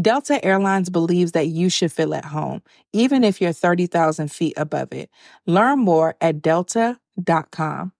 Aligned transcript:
Delta 0.00 0.42
Airlines 0.42 0.88
believes 0.88 1.32
that 1.32 1.48
you 1.48 1.68
should 1.68 1.92
feel 1.92 2.14
at 2.14 2.24
home, 2.24 2.62
even 2.92 3.24
if 3.24 3.40
you're 3.40 3.52
30,000 3.52 4.32
feet 4.32 4.54
above 4.56 4.92
it. 4.92 5.10
Learn 5.46 5.80
more 5.80 6.16
at 6.20 6.40
delta.com. 6.40 7.92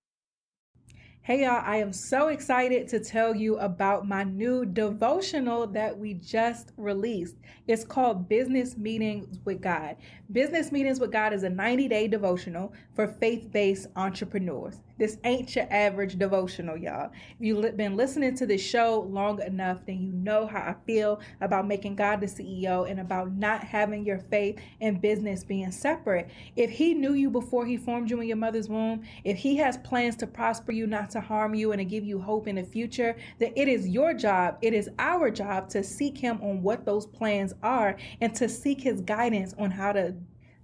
Hey 1.25 1.43
y'all, 1.43 1.62
I 1.65 1.77
am 1.77 1.93
so 1.93 2.29
excited 2.29 2.89
to 2.89 2.99
tell 2.99 3.37
you 3.37 3.57
about 3.59 4.09
my 4.09 4.25
new 4.25 4.65
devotional 4.65 5.69
that 5.69 5.97
we 5.97 6.15
just 6.15 6.73
released. 6.77 7.37
It's 7.69 7.84
called 7.84 8.29
Business 8.29 8.77
Meetings 8.77 9.39
with 9.45 9.61
God. 9.61 9.99
Business 10.33 10.73
Meetings 10.73 10.99
with 10.99 11.12
God 11.12 11.33
is 11.33 11.45
a 11.45 11.49
90 11.49 11.87
day 11.87 12.09
devotional 12.09 12.73
for 12.97 13.06
faith 13.06 13.53
based 13.53 13.87
entrepreneurs. 13.95 14.81
This 15.03 15.19
ain't 15.25 15.56
your 15.56 15.67
average 15.69 16.17
devotional, 16.17 16.77
y'all. 16.77 17.11
If 17.12 17.36
you've 17.41 17.77
been 17.77 17.97
listening 17.97 18.36
to 18.36 18.47
this 18.47 18.62
show 18.62 19.00
long 19.00 19.42
enough, 19.42 19.84
then 19.84 20.00
you 20.00 20.12
know 20.12 20.47
how 20.47 20.61
I 20.61 20.77
feel 20.86 21.19
about 21.41 21.67
making 21.67 21.97
God 21.97 22.20
the 22.20 22.28
CEO 22.28 22.89
and 22.89 23.00
about 23.00 23.33
not 23.33 23.64
having 23.64 24.06
your 24.06 24.20
faith 24.20 24.61
and 24.81 25.03
business 25.03 25.42
being 25.42 25.72
separate. 25.72 26.31
If 26.55 26.70
He 26.70 26.94
knew 26.94 27.14
you 27.14 27.31
before 27.31 27.67
He 27.67 27.77
formed 27.77 28.11
you 28.11 28.20
in 28.20 28.28
your 28.28 28.36
mother's 28.36 28.69
womb, 28.69 29.03
if 29.25 29.39
He 29.39 29.56
has 29.56 29.77
plans 29.78 30.14
to 30.19 30.27
prosper 30.28 30.70
you, 30.70 30.86
not 30.86 31.11
to 31.11 31.20
harm 31.20 31.53
you, 31.56 31.72
and 31.72 31.81
to 31.81 31.84
give 31.84 32.05
you 32.05 32.20
hope 32.20 32.47
in 32.47 32.55
the 32.55 32.62
future, 32.62 33.16
then 33.41 33.53
it 33.56 33.66
is 33.66 33.89
your 33.89 34.14
job, 34.14 34.56
it 34.62 34.72
is 34.72 34.89
our 35.00 35.33
job 35.33 35.69
to 35.70 35.83
seek 35.83 36.16
Him 36.16 36.39
on 36.42 36.62
what 36.62 36.84
those 36.84 37.06
plans 37.06 37.55
are 37.64 37.97
and 38.20 38.33
to 38.37 38.48
seek 38.48 38.81
His 38.81 39.00
guidance 39.00 39.53
on 39.59 39.72
how 39.72 39.91
to 39.94 40.14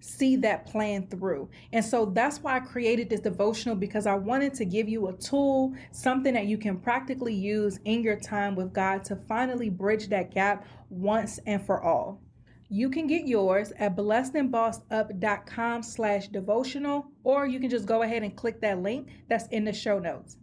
see 0.01 0.37
that 0.37 0.67
plan 0.67 1.07
through. 1.09 1.49
And 1.73 1.85
so 1.85 2.07
that's 2.07 2.39
why 2.41 2.57
I 2.57 2.61
created 2.61 3.11
this 3.11 3.21
devotional 3.21 3.75
because 3.75 4.07
I 4.07 4.15
wanted 4.15 4.55
to 4.55 4.65
give 4.65 4.89
you 4.89 5.09
a 5.09 5.13
tool, 5.13 5.75
something 5.91 6.35
that 6.35 6.47
you 6.47 6.59
can 6.59 6.79
practically 6.79 7.35
use 7.35 7.81
in 7.85 8.03
your 8.03 8.17
time 8.17 8.55
with 8.55 8.73
God 8.73 9.05
to 9.05 9.17
finally 9.17 9.71
bridge 9.71 10.09
that 10.09 10.33
gap 10.33 10.67
once 10.91 11.39
and 11.47 11.65
for 11.65 11.83
all. 11.83 12.21
You 12.71 12.91
can 12.91 13.07
get 13.07 13.27
yours 13.27 13.73
at 13.79 13.97
blessedandbossedup.com 13.97 15.83
slash 15.83 16.29
devotional, 16.29 17.07
or 17.25 17.47
you 17.47 17.61
can 17.61 17.71
just 17.71 17.87
go 17.87 18.03
ahead 18.03 18.23
and 18.23 18.37
click 18.37 18.61
that 18.61 18.83
link 18.83 19.09
that's 19.27 19.47
in 19.49 19.65
the 19.65 19.73
show 19.73 19.99
notes. 19.99 20.37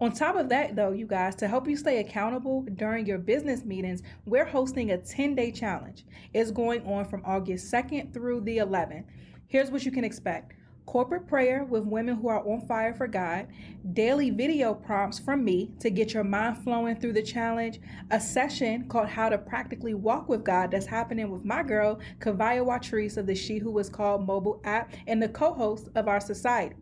On 0.00 0.10
top 0.10 0.36
of 0.36 0.48
that, 0.48 0.76
though, 0.76 0.92
you 0.92 1.06
guys, 1.06 1.34
to 1.36 1.46
help 1.46 1.68
you 1.68 1.76
stay 1.76 2.00
accountable 2.00 2.62
during 2.76 3.04
your 3.04 3.18
business 3.18 3.66
meetings, 3.66 4.02
we're 4.24 4.46
hosting 4.46 4.92
a 4.92 4.96
10 4.96 5.34
day 5.34 5.52
challenge. 5.52 6.06
It's 6.32 6.50
going 6.50 6.86
on 6.86 7.04
from 7.04 7.22
August 7.26 7.70
2nd 7.70 8.14
through 8.14 8.40
the 8.40 8.58
11th. 8.58 9.04
Here's 9.46 9.70
what 9.70 9.84
you 9.84 9.92
can 9.92 10.04
expect 10.04 10.54
corporate 10.86 11.28
prayer 11.28 11.64
with 11.64 11.84
women 11.84 12.16
who 12.16 12.28
are 12.28 12.44
on 12.48 12.66
fire 12.66 12.94
for 12.94 13.06
God, 13.06 13.46
daily 13.92 14.30
video 14.30 14.74
prompts 14.74 15.20
from 15.20 15.44
me 15.44 15.70
to 15.78 15.90
get 15.90 16.14
your 16.14 16.24
mind 16.24 16.58
flowing 16.64 16.96
through 16.96 17.12
the 17.12 17.22
challenge, 17.22 17.78
a 18.10 18.18
session 18.18 18.88
called 18.88 19.06
How 19.06 19.28
to 19.28 19.38
Practically 19.38 19.94
Walk 19.94 20.28
with 20.28 20.42
God 20.42 20.70
that's 20.72 20.86
happening 20.86 21.30
with 21.30 21.44
my 21.44 21.62
girl, 21.62 22.00
Kavaya 22.18 22.64
Watrice 22.64 23.18
of 23.18 23.26
the 23.26 23.36
She 23.36 23.58
Who 23.58 23.70
Was 23.70 23.88
Called 23.88 24.26
mobile 24.26 24.60
app, 24.64 24.92
and 25.06 25.22
the 25.22 25.28
co-host 25.28 25.90
of 25.94 26.08
our 26.08 26.20
society. 26.20 26.74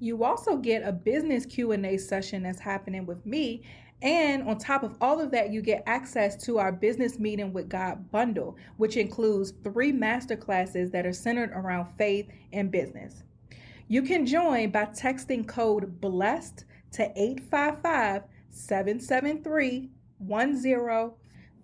You 0.00 0.24
also 0.24 0.56
get 0.56 0.82
a 0.82 0.92
business 0.92 1.46
Q&A 1.46 1.96
session 1.98 2.42
that's 2.42 2.60
happening 2.60 3.06
with 3.06 3.24
me 3.24 3.62
and 4.02 4.48
on 4.48 4.56
top 4.56 4.82
of 4.82 4.96
all 5.00 5.20
of 5.20 5.30
that, 5.32 5.52
you 5.52 5.60
get 5.60 5.82
access 5.86 6.42
to 6.44 6.58
our 6.58 6.72
Business 6.72 7.18
Meeting 7.18 7.52
with 7.52 7.68
God 7.68 8.10
bundle, 8.10 8.56
which 8.78 8.96
includes 8.96 9.52
three 9.62 9.92
master 9.92 10.36
classes 10.36 10.90
that 10.92 11.04
are 11.04 11.12
centered 11.12 11.50
around 11.50 11.92
faith 11.98 12.28
and 12.52 12.70
business. 12.70 13.22
You 13.88 14.02
can 14.02 14.24
join 14.24 14.70
by 14.70 14.86
texting 14.86 15.46
code 15.46 16.00
BLESSED 16.00 16.64
to 16.92 17.02
855 17.14 18.22
773 18.48 19.90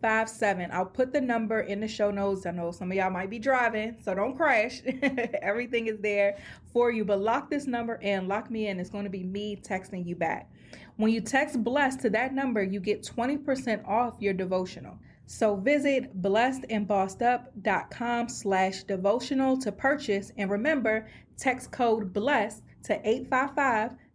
1057. 0.00 0.70
I'll 0.72 0.86
put 0.86 1.12
the 1.12 1.20
number 1.20 1.60
in 1.60 1.80
the 1.80 1.88
show 1.88 2.10
notes. 2.10 2.46
I 2.46 2.50
know 2.50 2.70
some 2.70 2.90
of 2.90 2.96
y'all 2.96 3.10
might 3.10 3.30
be 3.30 3.38
driving, 3.38 3.96
so 4.02 4.14
don't 4.14 4.36
crash. 4.36 4.82
Everything 5.42 5.86
is 5.86 5.98
there 6.00 6.38
for 6.72 6.90
you, 6.90 7.04
but 7.04 7.20
lock 7.20 7.50
this 7.50 7.66
number 7.66 7.96
in, 7.96 8.28
lock 8.28 8.50
me 8.50 8.68
in. 8.68 8.80
It's 8.80 8.90
going 8.90 9.04
to 9.04 9.10
be 9.10 9.24
me 9.24 9.56
texting 9.56 10.06
you 10.06 10.16
back. 10.16 10.50
When 10.96 11.12
you 11.12 11.20
text 11.20 11.62
blessed 11.62 12.00
to 12.00 12.10
that 12.10 12.34
number, 12.34 12.62
you 12.62 12.80
get 12.80 13.02
20% 13.02 13.86
off 13.86 14.16
your 14.20 14.32
devotional. 14.32 14.98
So 15.26 15.56
visit 15.56 16.22
blessedandbossedup.com 16.22 18.28
slash 18.28 18.84
devotional 18.84 19.58
to 19.58 19.72
purchase. 19.72 20.30
And 20.38 20.48
remember, 20.50 21.08
text 21.36 21.72
code 21.72 22.12
BLESSED 22.12 22.62
to 22.84 23.00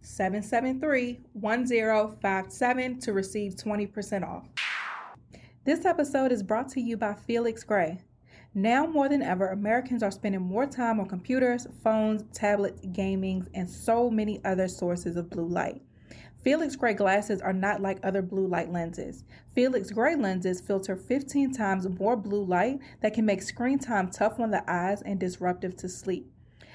855-773-1057 0.04 3.02
to 3.02 3.14
receive 3.14 3.56
20% 3.56 4.28
off. 4.28 4.46
This 5.64 5.86
episode 5.86 6.32
is 6.32 6.42
brought 6.42 6.70
to 6.70 6.82
you 6.82 6.98
by 6.98 7.14
Felix 7.14 7.64
Gray. 7.64 8.02
Now 8.56 8.88
more 8.88 9.08
than 9.08 9.22
ever, 9.22 9.50
Americans 9.50 10.02
are 10.02 10.10
spending 10.10 10.42
more 10.42 10.66
time 10.66 11.00
on 11.00 11.08
computers, 11.08 11.68
phones, 11.84 12.24
tablets, 12.34 12.82
gaming, 12.92 13.48
and 13.54 13.70
so 13.70 14.10
many 14.10 14.44
other 14.44 14.68
sources 14.68 15.18
of 15.18 15.30
blue 15.30 15.48
light. 15.48 15.84
Felix 16.44 16.76
Gray 16.76 16.96
glasses 16.96 17.42
are 17.42 17.54
not 17.54 17.80
like 17.80 18.00
other 18.02 18.24
blue 18.24 18.48
light 18.48 18.72
lenses. 18.72 19.24
Felix 19.54 19.92
Gray 19.92 20.16
lenses 20.16 20.62
filter 20.62 20.96
15 20.96 21.54
times 21.54 21.88
more 21.88 22.16
blue 22.16 22.44
light 22.44 22.80
that 23.02 23.14
can 23.14 23.28
make 23.28 23.44
screen 23.44 23.78
time 23.78 24.10
tough 24.10 24.40
on 24.40 24.50
the 24.50 24.64
eyes 24.68 25.04
and 25.04 25.20
disruptive 25.20 25.78
to 25.78 25.88
sleep. 25.88 26.28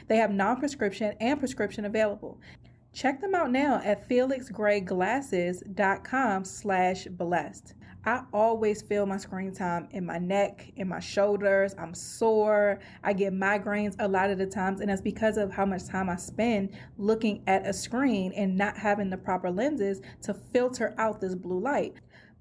They 0.06 0.18
have 0.18 0.30
non-prescription 0.30 1.14
and 1.18 1.41
prescription 1.41 1.86
available. 1.86 2.41
Check 2.92 3.20
them 3.20 3.34
out 3.34 3.50
now 3.50 3.80
at 3.84 4.08
felixgrayglasses.com 4.08 6.44
slash 6.44 7.06
blessed. 7.06 7.74
I 8.06 8.22
always 8.32 8.82
feel 8.82 9.04
my 9.04 9.16
screen 9.16 9.52
time 9.52 9.88
in 9.90 10.06
my 10.06 10.18
neck, 10.18 10.70
in 10.76 10.86
my 10.86 11.00
shoulders. 11.00 11.74
I'm 11.76 11.92
sore. 11.92 12.78
I 13.02 13.12
get 13.12 13.32
migraines 13.32 13.96
a 13.98 14.06
lot 14.06 14.30
of 14.30 14.38
the 14.38 14.46
times, 14.46 14.80
and 14.80 14.88
that's 14.88 15.00
because 15.00 15.36
of 15.36 15.50
how 15.50 15.66
much 15.66 15.86
time 15.86 16.08
I 16.08 16.14
spend 16.14 16.70
looking 16.98 17.42
at 17.48 17.66
a 17.66 17.72
screen 17.72 18.32
and 18.36 18.56
not 18.56 18.76
having 18.76 19.10
the 19.10 19.16
proper 19.16 19.50
lenses 19.50 20.03
to 20.22 20.34
filter 20.34 20.94
out 20.98 21.20
this 21.20 21.34
blue 21.34 21.58
light. 21.58 21.94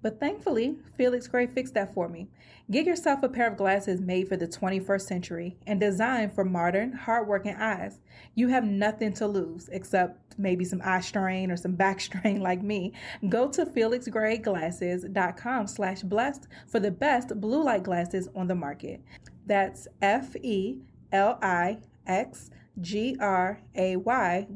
But 0.06 0.19
thankfully, 0.19 0.78
Felix 0.96 1.28
Gray 1.28 1.48
fixed 1.48 1.74
that 1.74 1.96
for 1.96 2.07
me. 2.07 2.28
Get 2.69 2.86
yourself 2.86 3.24
a 3.24 3.28
pair 3.28 3.48
of 3.48 3.57
glasses 3.57 4.00
made 4.00 4.30
for 4.30 4.38
the 4.38 4.48
21st 4.48 5.02
century 5.02 5.57
and 5.66 5.80
designed 5.80 6.31
for 6.31 6.46
modern, 6.46 6.94
hardworking 6.94 7.56
eyes. 7.56 8.02
You 8.36 8.50
have 8.50 8.66
nothing 8.66 9.13
to 9.13 9.25
lose 9.25 9.68
except 9.72 10.38
maybe 10.38 10.63
some 10.63 10.80
eye 10.84 11.02
strain 11.02 11.50
or 11.50 11.57
some 11.57 11.72
back 11.75 12.00
strain 12.00 12.40
like 12.40 12.62
me. 12.62 12.94
Go 13.30 13.50
to 13.50 13.66
felixgrayglasses.com 13.66 15.66
slash 15.66 16.04
blessed 16.04 16.48
for 16.68 16.80
the 16.80 16.92
best 16.92 17.42
blue 17.42 17.63
light 17.63 17.81
glasses 17.81 18.30
on 18.36 18.46
the 18.46 18.54
market. 18.54 19.02
That's 19.48 19.88
F-E-L-I-X-G-R-A-Y 20.04 20.88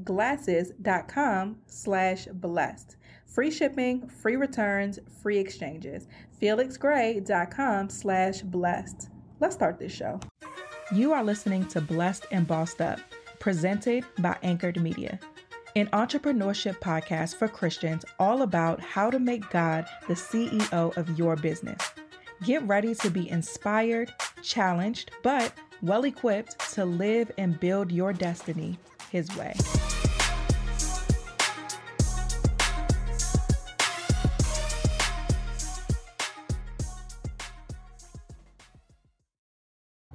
glasses.com 0.04 1.58
slash 1.66 2.28
blessed. 2.34 2.98
Free 3.30 3.52
shipping, 3.52 4.08
free 4.10 4.36
returns, 4.36 5.00
free 5.22 5.38
exchanges. 5.38 6.08
FelixGray.com 6.42 7.90
slash 7.90 8.42
blessed. 8.42 9.10
Let's 9.40 9.56
start 9.56 9.78
this 9.80 9.92
show. 9.94 10.20
You 10.94 11.14
are 11.14 11.24
listening 11.24 11.68
to 11.68 11.80
Blessed 11.82 12.26
and 12.32 12.48
Bossed 12.48 12.82
Up, 12.82 13.00
presented 13.40 14.04
by 14.18 14.36
Anchored 14.44 14.82
Media. 14.82 15.20
an 15.76 15.86
entrepreneurship 15.88 16.80
podcast 16.80 17.36
for 17.36 17.48
Christians 17.48 18.04
all 18.18 18.42
about 18.42 18.80
how 18.80 19.12
to 19.12 19.20
make 19.20 19.48
God 19.52 19.86
the 20.08 20.16
CEO 20.16 20.98
of 20.98 21.18
your 21.18 21.36
business. 21.36 21.80
Get 22.44 22.64
ready 22.64 22.96
to 22.96 23.12
be 23.12 23.30
inspired, 23.30 24.12
challenged, 24.42 25.12
but 25.22 25.54
well 25.84 26.06
equipped 26.06 26.60
to 26.74 26.86
live 26.86 27.32
and 27.38 27.60
build 27.60 27.92
your 27.92 28.14
destiny 28.14 28.80
His 29.12 29.34
way. 29.38 29.54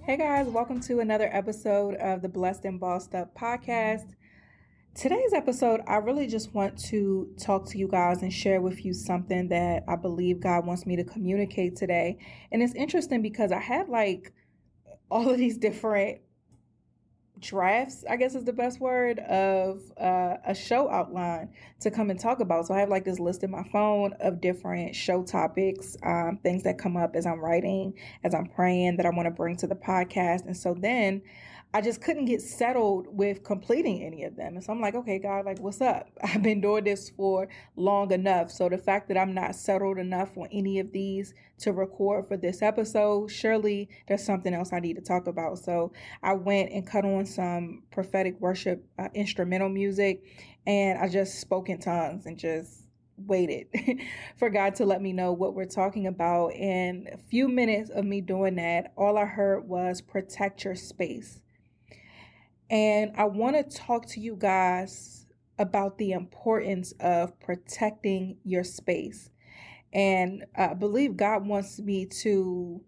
Hey 0.06 0.18
guys, 0.18 0.46
welcome 0.48 0.80
to 0.80 1.00
another 1.00 1.30
episode 1.32 1.94
of 1.94 2.20
the 2.20 2.28
Blessed 2.28 2.66
and 2.66 2.78
Bossed 2.78 3.14
Up 3.14 3.34
podcast. 3.34 4.14
Today's 4.94 5.32
episode, 5.32 5.80
I 5.86 5.96
really 5.96 6.26
just 6.26 6.52
want 6.52 6.76
to 6.90 7.30
talk 7.40 7.66
to 7.70 7.78
you 7.78 7.88
guys 7.88 8.20
and 8.20 8.30
share 8.30 8.60
with 8.60 8.84
you 8.84 8.92
something 8.92 9.48
that 9.48 9.82
I 9.88 9.96
believe 9.96 10.40
God 10.40 10.66
wants 10.66 10.84
me 10.84 10.96
to 10.96 11.04
communicate 11.04 11.76
today. 11.76 12.18
And 12.52 12.62
it's 12.62 12.74
interesting 12.74 13.22
because 13.22 13.50
I 13.50 13.60
had 13.60 13.88
like 13.88 14.34
all 15.10 15.30
of 15.30 15.38
these 15.38 15.56
different 15.56 16.18
drafts, 17.40 18.04
I 18.08 18.16
guess 18.16 18.34
is 18.34 18.44
the 18.44 18.52
best 18.52 18.80
word, 18.80 19.18
of 19.20 19.80
uh, 20.00 20.36
a 20.46 20.54
show 20.54 20.88
outline 20.90 21.50
to 21.80 21.90
come 21.90 22.10
and 22.10 22.18
talk 22.18 22.40
about. 22.40 22.66
So 22.66 22.74
I 22.74 22.80
have 22.80 22.88
like 22.88 23.04
this 23.04 23.18
list 23.18 23.42
in 23.42 23.50
my 23.50 23.64
phone 23.64 24.14
of 24.20 24.40
different 24.40 24.94
show 24.94 25.22
topics, 25.22 25.96
um, 26.02 26.38
things 26.42 26.62
that 26.62 26.78
come 26.78 26.96
up 26.96 27.16
as 27.16 27.26
I'm 27.26 27.40
writing, 27.40 27.94
as 28.22 28.34
I'm 28.34 28.46
praying 28.46 28.96
that 28.96 29.06
I 29.06 29.10
want 29.10 29.26
to 29.26 29.30
bring 29.30 29.56
to 29.56 29.66
the 29.66 29.74
podcast. 29.74 30.46
And 30.46 30.56
so 30.56 30.74
then 30.74 31.22
I 31.74 31.80
just 31.80 32.00
couldn't 32.00 32.26
get 32.26 32.40
settled 32.40 33.08
with 33.10 33.42
completing 33.42 34.04
any 34.04 34.22
of 34.22 34.36
them. 34.36 34.54
And 34.54 34.62
so 34.62 34.72
I'm 34.72 34.80
like, 34.80 34.94
okay, 34.94 35.18
God, 35.18 35.44
like, 35.44 35.58
what's 35.58 35.80
up? 35.80 36.08
I've 36.22 36.40
been 36.40 36.60
doing 36.60 36.84
this 36.84 37.10
for 37.10 37.48
long 37.74 38.12
enough. 38.12 38.52
So 38.52 38.68
the 38.68 38.78
fact 38.78 39.08
that 39.08 39.18
I'm 39.18 39.34
not 39.34 39.56
settled 39.56 39.98
enough 39.98 40.38
on 40.38 40.46
any 40.52 40.78
of 40.78 40.92
these 40.92 41.34
to 41.58 41.72
record 41.72 42.28
for 42.28 42.36
this 42.36 42.62
episode, 42.62 43.28
surely 43.28 43.88
there's 44.06 44.24
something 44.24 44.54
else 44.54 44.72
I 44.72 44.78
need 44.78 44.94
to 44.94 45.02
talk 45.02 45.26
about. 45.26 45.58
So 45.58 45.92
I 46.22 46.34
went 46.34 46.70
and 46.70 46.86
cut 46.86 47.04
on 47.04 47.26
some 47.26 47.82
prophetic 47.90 48.40
worship 48.40 48.86
uh, 48.96 49.08
instrumental 49.12 49.68
music 49.68 50.22
and 50.68 50.96
I 51.00 51.08
just 51.08 51.40
spoke 51.40 51.68
in 51.68 51.80
tongues 51.80 52.26
and 52.26 52.38
just 52.38 52.84
waited 53.16 53.66
for 54.36 54.48
God 54.48 54.76
to 54.76 54.86
let 54.86 55.02
me 55.02 55.12
know 55.12 55.32
what 55.32 55.54
we're 55.54 55.64
talking 55.64 56.06
about. 56.06 56.54
And 56.54 57.08
a 57.08 57.18
few 57.18 57.48
minutes 57.48 57.90
of 57.90 58.04
me 58.04 58.20
doing 58.20 58.54
that, 58.56 58.92
all 58.96 59.18
I 59.18 59.24
heard 59.24 59.68
was 59.68 60.00
protect 60.00 60.64
your 60.64 60.76
space. 60.76 61.40
And 62.74 63.12
I 63.16 63.26
want 63.26 63.54
to 63.54 63.78
talk 63.78 64.04
to 64.06 64.20
you 64.20 64.34
guys 64.34 65.26
about 65.60 65.96
the 65.96 66.10
importance 66.10 66.92
of 66.98 67.38
protecting 67.38 68.38
your 68.42 68.64
space. 68.64 69.30
And 69.92 70.44
I 70.56 70.74
believe 70.74 71.16
God 71.16 71.46
wants 71.46 71.78
me 71.78 72.04
to 72.22 72.82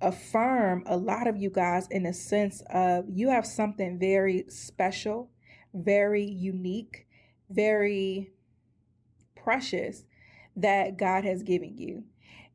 affirm 0.00 0.82
a 0.86 0.96
lot 0.96 1.28
of 1.28 1.36
you 1.36 1.50
guys 1.50 1.86
in 1.88 2.02
the 2.02 2.12
sense 2.12 2.64
of 2.68 3.04
you 3.08 3.28
have 3.28 3.46
something 3.46 3.96
very 4.00 4.44
special, 4.48 5.30
very 5.72 6.24
unique, 6.24 7.06
very 7.48 8.32
precious 9.36 10.04
that 10.56 10.96
God 10.96 11.22
has 11.22 11.44
given 11.44 11.78
you. 11.78 12.02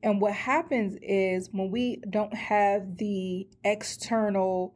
And 0.03 0.19
what 0.19 0.33
happens 0.33 0.97
is 1.01 1.47
when 1.53 1.71
we 1.71 2.01
don't 2.09 2.35
have 2.35 2.97
the 2.97 3.47
external 3.63 4.75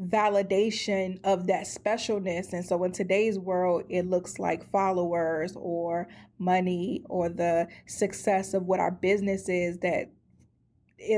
validation 0.00 1.20
of 1.24 1.46
that 1.48 1.64
specialness. 1.64 2.52
And 2.52 2.64
so 2.64 2.82
in 2.84 2.92
today's 2.92 3.38
world, 3.38 3.84
it 3.88 4.06
looks 4.06 4.38
like 4.38 4.70
followers 4.70 5.54
or 5.56 6.08
money 6.38 7.02
or 7.08 7.28
the 7.28 7.68
success 7.86 8.54
of 8.54 8.66
what 8.66 8.80
our 8.80 8.90
business 8.90 9.48
is 9.48 9.78
that 9.78 10.10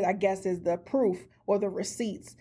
I 0.07 0.13
guess 0.13 0.47
is 0.47 0.63
the 0.63 0.77
proof 0.79 1.19
or 1.47 1.59
the 1.59 1.69
receipts 1.69 2.37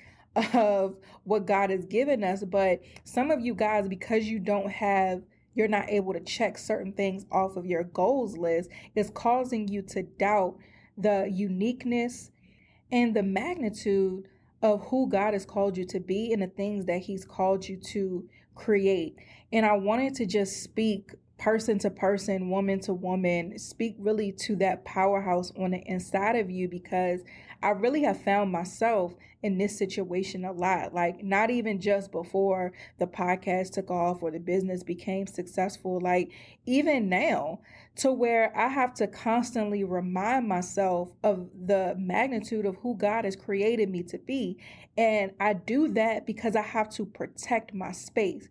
of 0.53 0.95
what 1.23 1.45
God 1.45 1.69
has 1.69 1.85
given 1.85 2.23
us. 2.23 2.43
But 2.43 2.81
some 3.03 3.31
of 3.31 3.41
you 3.41 3.53
guys, 3.53 3.87
because 3.87 4.25
you 4.25 4.39
don't 4.39 4.71
have 4.71 5.21
you're 5.55 5.67
not 5.67 5.89
able 5.89 6.13
to 6.13 6.19
check 6.19 6.57
certain 6.57 6.93
things 6.93 7.25
off 7.31 7.55
of 7.57 7.65
your 7.65 7.83
goals 7.83 8.35
list, 8.37 8.69
is 8.95 9.11
causing 9.11 9.67
you 9.67 9.83
to 9.83 10.01
doubt 10.01 10.57
the 10.97 11.29
uniqueness 11.31 12.31
and 12.91 13.15
the 13.15 13.23
magnitude 13.23 14.27
of 14.63 14.87
who 14.87 15.09
God 15.09 15.33
has 15.33 15.45
called 15.45 15.77
you 15.77 15.85
to 15.87 15.99
be 15.99 16.33
and 16.33 16.41
the 16.41 16.47
things 16.47 16.85
that 16.85 17.01
He's 17.01 17.25
called 17.25 17.67
you 17.67 17.77
to 17.91 18.27
create. 18.55 19.15
And 19.51 19.65
I 19.65 19.73
wanted 19.73 20.15
to 20.15 20.25
just 20.25 20.63
speak 20.63 21.11
person 21.37 21.77
to 21.79 21.91
person, 21.91 22.49
woman 22.49 22.79
to 22.79 22.93
woman, 22.93 23.59
speak 23.59 23.95
really 23.99 24.31
to 24.31 24.55
that 24.57 24.85
powerhouse 24.85 25.51
on 25.59 25.71
the 25.71 25.83
inside 25.85 26.37
of 26.37 26.49
you 26.49 26.69
because 26.69 27.21
I 27.63 27.69
really 27.69 28.03
have 28.03 28.21
found 28.21 28.51
myself 28.51 29.15
in 29.41 29.57
this 29.57 29.77
situation 29.77 30.45
a 30.45 30.51
lot. 30.51 30.93
Like, 30.93 31.23
not 31.23 31.49
even 31.49 31.79
just 31.79 32.11
before 32.11 32.73
the 32.99 33.07
podcast 33.07 33.71
took 33.71 33.89
off 33.89 34.21
or 34.21 34.31
the 34.31 34.39
business 34.39 34.83
became 34.83 35.27
successful, 35.27 35.99
like, 36.01 36.31
even 36.65 37.09
now, 37.09 37.59
to 37.95 38.11
where 38.11 38.55
I 38.57 38.67
have 38.67 38.93
to 38.95 39.07
constantly 39.07 39.83
remind 39.83 40.47
myself 40.47 41.09
of 41.23 41.49
the 41.65 41.95
magnitude 41.97 42.65
of 42.65 42.75
who 42.77 42.95
God 42.95 43.25
has 43.25 43.35
created 43.35 43.89
me 43.89 44.03
to 44.03 44.17
be. 44.17 44.57
And 44.97 45.31
I 45.39 45.53
do 45.53 45.87
that 45.89 46.25
because 46.25 46.55
I 46.55 46.61
have 46.61 46.89
to 46.91 47.05
protect 47.05 47.73
my 47.73 47.91
space. 47.91 48.47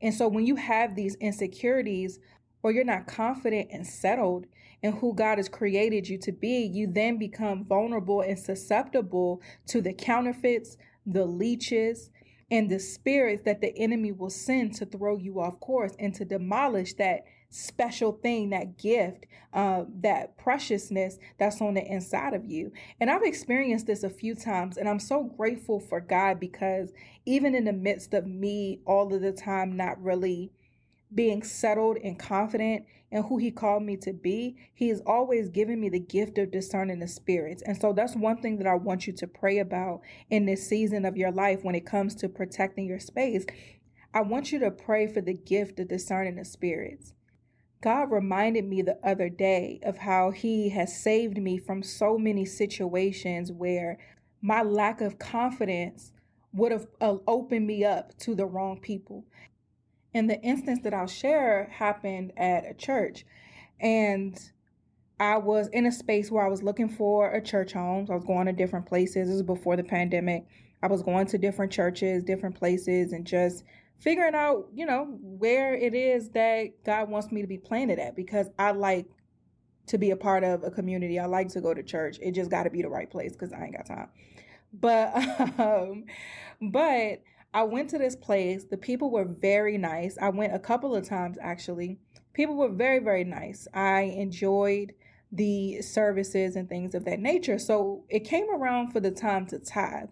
And 0.00 0.14
so 0.14 0.28
when 0.28 0.46
you 0.46 0.56
have 0.56 0.94
these 0.94 1.14
insecurities 1.16 2.18
or 2.64 2.72
you're 2.72 2.82
not 2.82 3.06
confident 3.06 3.68
and 3.70 3.86
settled 3.86 4.46
in 4.82 4.92
who 4.92 5.14
God 5.14 5.36
has 5.36 5.50
created 5.50 6.08
you 6.08 6.18
to 6.18 6.32
be, 6.32 6.62
you 6.64 6.86
then 6.86 7.18
become 7.18 7.64
vulnerable 7.64 8.22
and 8.22 8.38
susceptible 8.38 9.42
to 9.66 9.82
the 9.82 9.92
counterfeits, 9.92 10.78
the 11.06 11.26
leeches, 11.26 12.10
and 12.50 12.70
the 12.70 12.78
spirits 12.78 13.42
that 13.44 13.60
the 13.60 13.76
enemy 13.76 14.12
will 14.12 14.30
send 14.30 14.74
to 14.74 14.86
throw 14.86 15.18
you 15.18 15.40
off 15.40 15.60
course 15.60 15.92
and 15.98 16.14
to 16.14 16.24
demolish 16.24 16.94
that 16.94 17.24
special 17.50 18.12
thing, 18.12 18.50
that 18.50 18.78
gift, 18.78 19.26
uh, 19.52 19.84
that 20.00 20.36
preciousness 20.38 21.18
that's 21.38 21.60
on 21.60 21.74
the 21.74 21.84
inside 21.84 22.32
of 22.32 22.46
you. 22.46 22.72
And 22.98 23.10
I've 23.10 23.22
experienced 23.22 23.86
this 23.86 24.02
a 24.02 24.10
few 24.10 24.34
times, 24.34 24.78
and 24.78 24.88
I'm 24.88 24.98
so 24.98 25.22
grateful 25.22 25.80
for 25.80 26.00
God 26.00 26.40
because 26.40 26.92
even 27.26 27.54
in 27.54 27.64
the 27.64 27.72
midst 27.72 28.14
of 28.14 28.26
me 28.26 28.80
all 28.86 29.12
of 29.12 29.20
the 29.20 29.32
time 29.32 29.76
not 29.76 30.02
really 30.02 30.50
being 31.14 31.42
settled 31.42 31.96
and 32.02 32.18
confident 32.18 32.84
in 33.10 33.22
who 33.22 33.36
he 33.38 33.50
called 33.50 33.82
me 33.82 33.96
to 33.98 34.12
be, 34.12 34.56
he 34.74 34.88
has 34.88 35.00
always 35.06 35.48
given 35.48 35.80
me 35.80 35.88
the 35.88 36.00
gift 36.00 36.36
of 36.38 36.50
discerning 36.50 36.98
the 36.98 37.08
spirits. 37.08 37.62
And 37.62 37.80
so 37.80 37.92
that's 37.92 38.16
one 38.16 38.38
thing 38.38 38.58
that 38.58 38.66
I 38.66 38.74
want 38.74 39.06
you 39.06 39.12
to 39.14 39.26
pray 39.26 39.58
about 39.58 40.00
in 40.30 40.46
this 40.46 40.68
season 40.68 41.04
of 41.04 41.16
your 41.16 41.30
life 41.30 41.60
when 41.62 41.74
it 41.74 41.86
comes 41.86 42.14
to 42.16 42.28
protecting 42.28 42.86
your 42.86 42.98
space. 42.98 43.46
I 44.12 44.22
want 44.22 44.52
you 44.52 44.58
to 44.60 44.70
pray 44.70 45.06
for 45.06 45.20
the 45.20 45.34
gift 45.34 45.78
of 45.80 45.88
discerning 45.88 46.36
the 46.36 46.44
spirits. 46.44 47.14
God 47.80 48.10
reminded 48.10 48.64
me 48.64 48.80
the 48.80 48.98
other 49.04 49.28
day 49.28 49.78
of 49.82 49.98
how 49.98 50.30
He 50.30 50.70
has 50.70 50.98
saved 50.98 51.36
me 51.36 51.58
from 51.58 51.82
so 51.82 52.16
many 52.16 52.44
situations 52.46 53.52
where 53.52 53.98
my 54.40 54.62
lack 54.62 55.00
of 55.00 55.18
confidence 55.18 56.12
would 56.52 56.72
have 56.72 56.86
uh, 57.00 57.16
opened 57.26 57.66
me 57.66 57.84
up 57.84 58.16
to 58.18 58.34
the 58.34 58.46
wrong 58.46 58.80
people. 58.80 59.24
And 60.14 60.30
the 60.30 60.40
instance 60.40 60.80
that 60.84 60.94
I'll 60.94 61.08
share 61.08 61.68
happened 61.72 62.32
at 62.36 62.64
a 62.64 62.74
church. 62.74 63.26
And 63.80 64.38
I 65.18 65.38
was 65.38 65.68
in 65.68 65.86
a 65.86 65.92
space 65.92 66.30
where 66.30 66.44
I 66.44 66.48
was 66.48 66.62
looking 66.62 66.88
for 66.88 67.30
a 67.30 67.42
church 67.42 67.72
home. 67.72 68.06
So 68.06 68.12
I 68.12 68.16
was 68.16 68.24
going 68.24 68.46
to 68.46 68.52
different 68.52 68.86
places. 68.86 69.28
This 69.28 69.34
was 69.34 69.42
before 69.42 69.76
the 69.76 69.84
pandemic. 69.84 70.46
I 70.82 70.86
was 70.86 71.02
going 71.02 71.26
to 71.28 71.38
different 71.38 71.72
churches, 71.72 72.24
different 72.24 72.56
places, 72.56 73.12
and 73.12 73.26
just 73.26 73.64
figuring 73.98 74.34
out, 74.34 74.68
you 74.74 74.86
know, 74.86 75.18
where 75.20 75.74
it 75.74 75.94
is 75.94 76.30
that 76.30 76.84
God 76.84 77.08
wants 77.08 77.32
me 77.32 77.40
to 77.42 77.48
be 77.48 77.58
planted 77.58 77.98
at 77.98 78.14
because 78.14 78.48
I 78.58 78.72
like 78.72 79.06
to 79.86 79.98
be 79.98 80.10
a 80.10 80.16
part 80.16 80.44
of 80.44 80.62
a 80.62 80.70
community. 80.70 81.18
I 81.18 81.26
like 81.26 81.48
to 81.50 81.60
go 81.60 81.74
to 81.74 81.82
church. 81.82 82.18
It 82.20 82.32
just 82.32 82.50
got 82.50 82.64
to 82.64 82.70
be 82.70 82.82
the 82.82 82.88
right 82.88 83.10
place 83.10 83.32
because 83.32 83.52
I 83.52 83.64
ain't 83.64 83.76
got 83.76 83.86
time. 83.86 84.08
But, 84.72 85.14
um, 85.58 86.04
but 86.60 87.22
I 87.54 87.62
went 87.62 87.88
to 87.90 87.98
this 87.98 88.16
place. 88.16 88.64
The 88.64 88.76
people 88.76 89.12
were 89.12 89.24
very 89.24 89.78
nice. 89.78 90.18
I 90.20 90.30
went 90.30 90.54
a 90.54 90.58
couple 90.58 90.94
of 90.94 91.08
times 91.08 91.38
actually. 91.40 92.00
People 92.32 92.56
were 92.56 92.68
very, 92.68 92.98
very 92.98 93.22
nice. 93.22 93.68
I 93.72 94.02
enjoyed 94.02 94.92
the 95.30 95.80
services 95.80 96.56
and 96.56 96.68
things 96.68 96.96
of 96.96 97.04
that 97.04 97.20
nature. 97.20 97.60
So 97.60 98.04
it 98.08 98.20
came 98.20 98.50
around 98.50 98.90
for 98.90 98.98
the 98.98 99.12
time 99.12 99.46
to 99.46 99.60
tithe. 99.60 100.08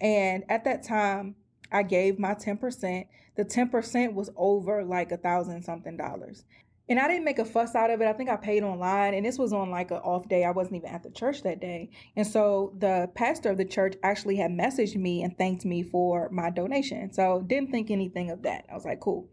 And 0.00 0.42
at 0.48 0.64
that 0.64 0.82
time, 0.82 1.36
I 1.70 1.84
gave 1.84 2.18
my 2.18 2.34
10%. 2.34 3.06
The 3.36 3.44
10% 3.44 4.12
was 4.14 4.30
over 4.36 4.84
like 4.84 5.12
a 5.12 5.16
thousand 5.16 5.62
something 5.62 5.96
dollars. 5.96 6.44
And 6.88 6.98
I 6.98 7.08
didn't 7.08 7.24
make 7.24 7.38
a 7.38 7.44
fuss 7.44 7.74
out 7.74 7.90
of 7.90 8.00
it. 8.00 8.06
I 8.06 8.12
think 8.12 8.28
I 8.28 8.36
paid 8.36 8.62
online 8.62 9.14
and 9.14 9.24
this 9.24 9.38
was 9.38 9.52
on 9.52 9.70
like 9.70 9.90
an 9.90 9.98
off 9.98 10.28
day. 10.28 10.44
I 10.44 10.50
wasn't 10.50 10.76
even 10.76 10.90
at 10.90 11.02
the 11.02 11.10
church 11.10 11.42
that 11.42 11.60
day. 11.60 11.90
And 12.16 12.26
so 12.26 12.74
the 12.78 13.08
pastor 13.14 13.50
of 13.50 13.56
the 13.56 13.64
church 13.64 13.94
actually 14.02 14.36
had 14.36 14.50
messaged 14.50 14.96
me 14.96 15.22
and 15.22 15.36
thanked 15.38 15.64
me 15.64 15.82
for 15.82 16.28
my 16.30 16.50
donation. 16.50 17.12
So 17.12 17.44
didn't 17.46 17.70
think 17.70 17.90
anything 17.90 18.30
of 18.30 18.42
that. 18.42 18.66
I 18.70 18.74
was 18.74 18.84
like, 18.84 19.00
cool. 19.00 19.28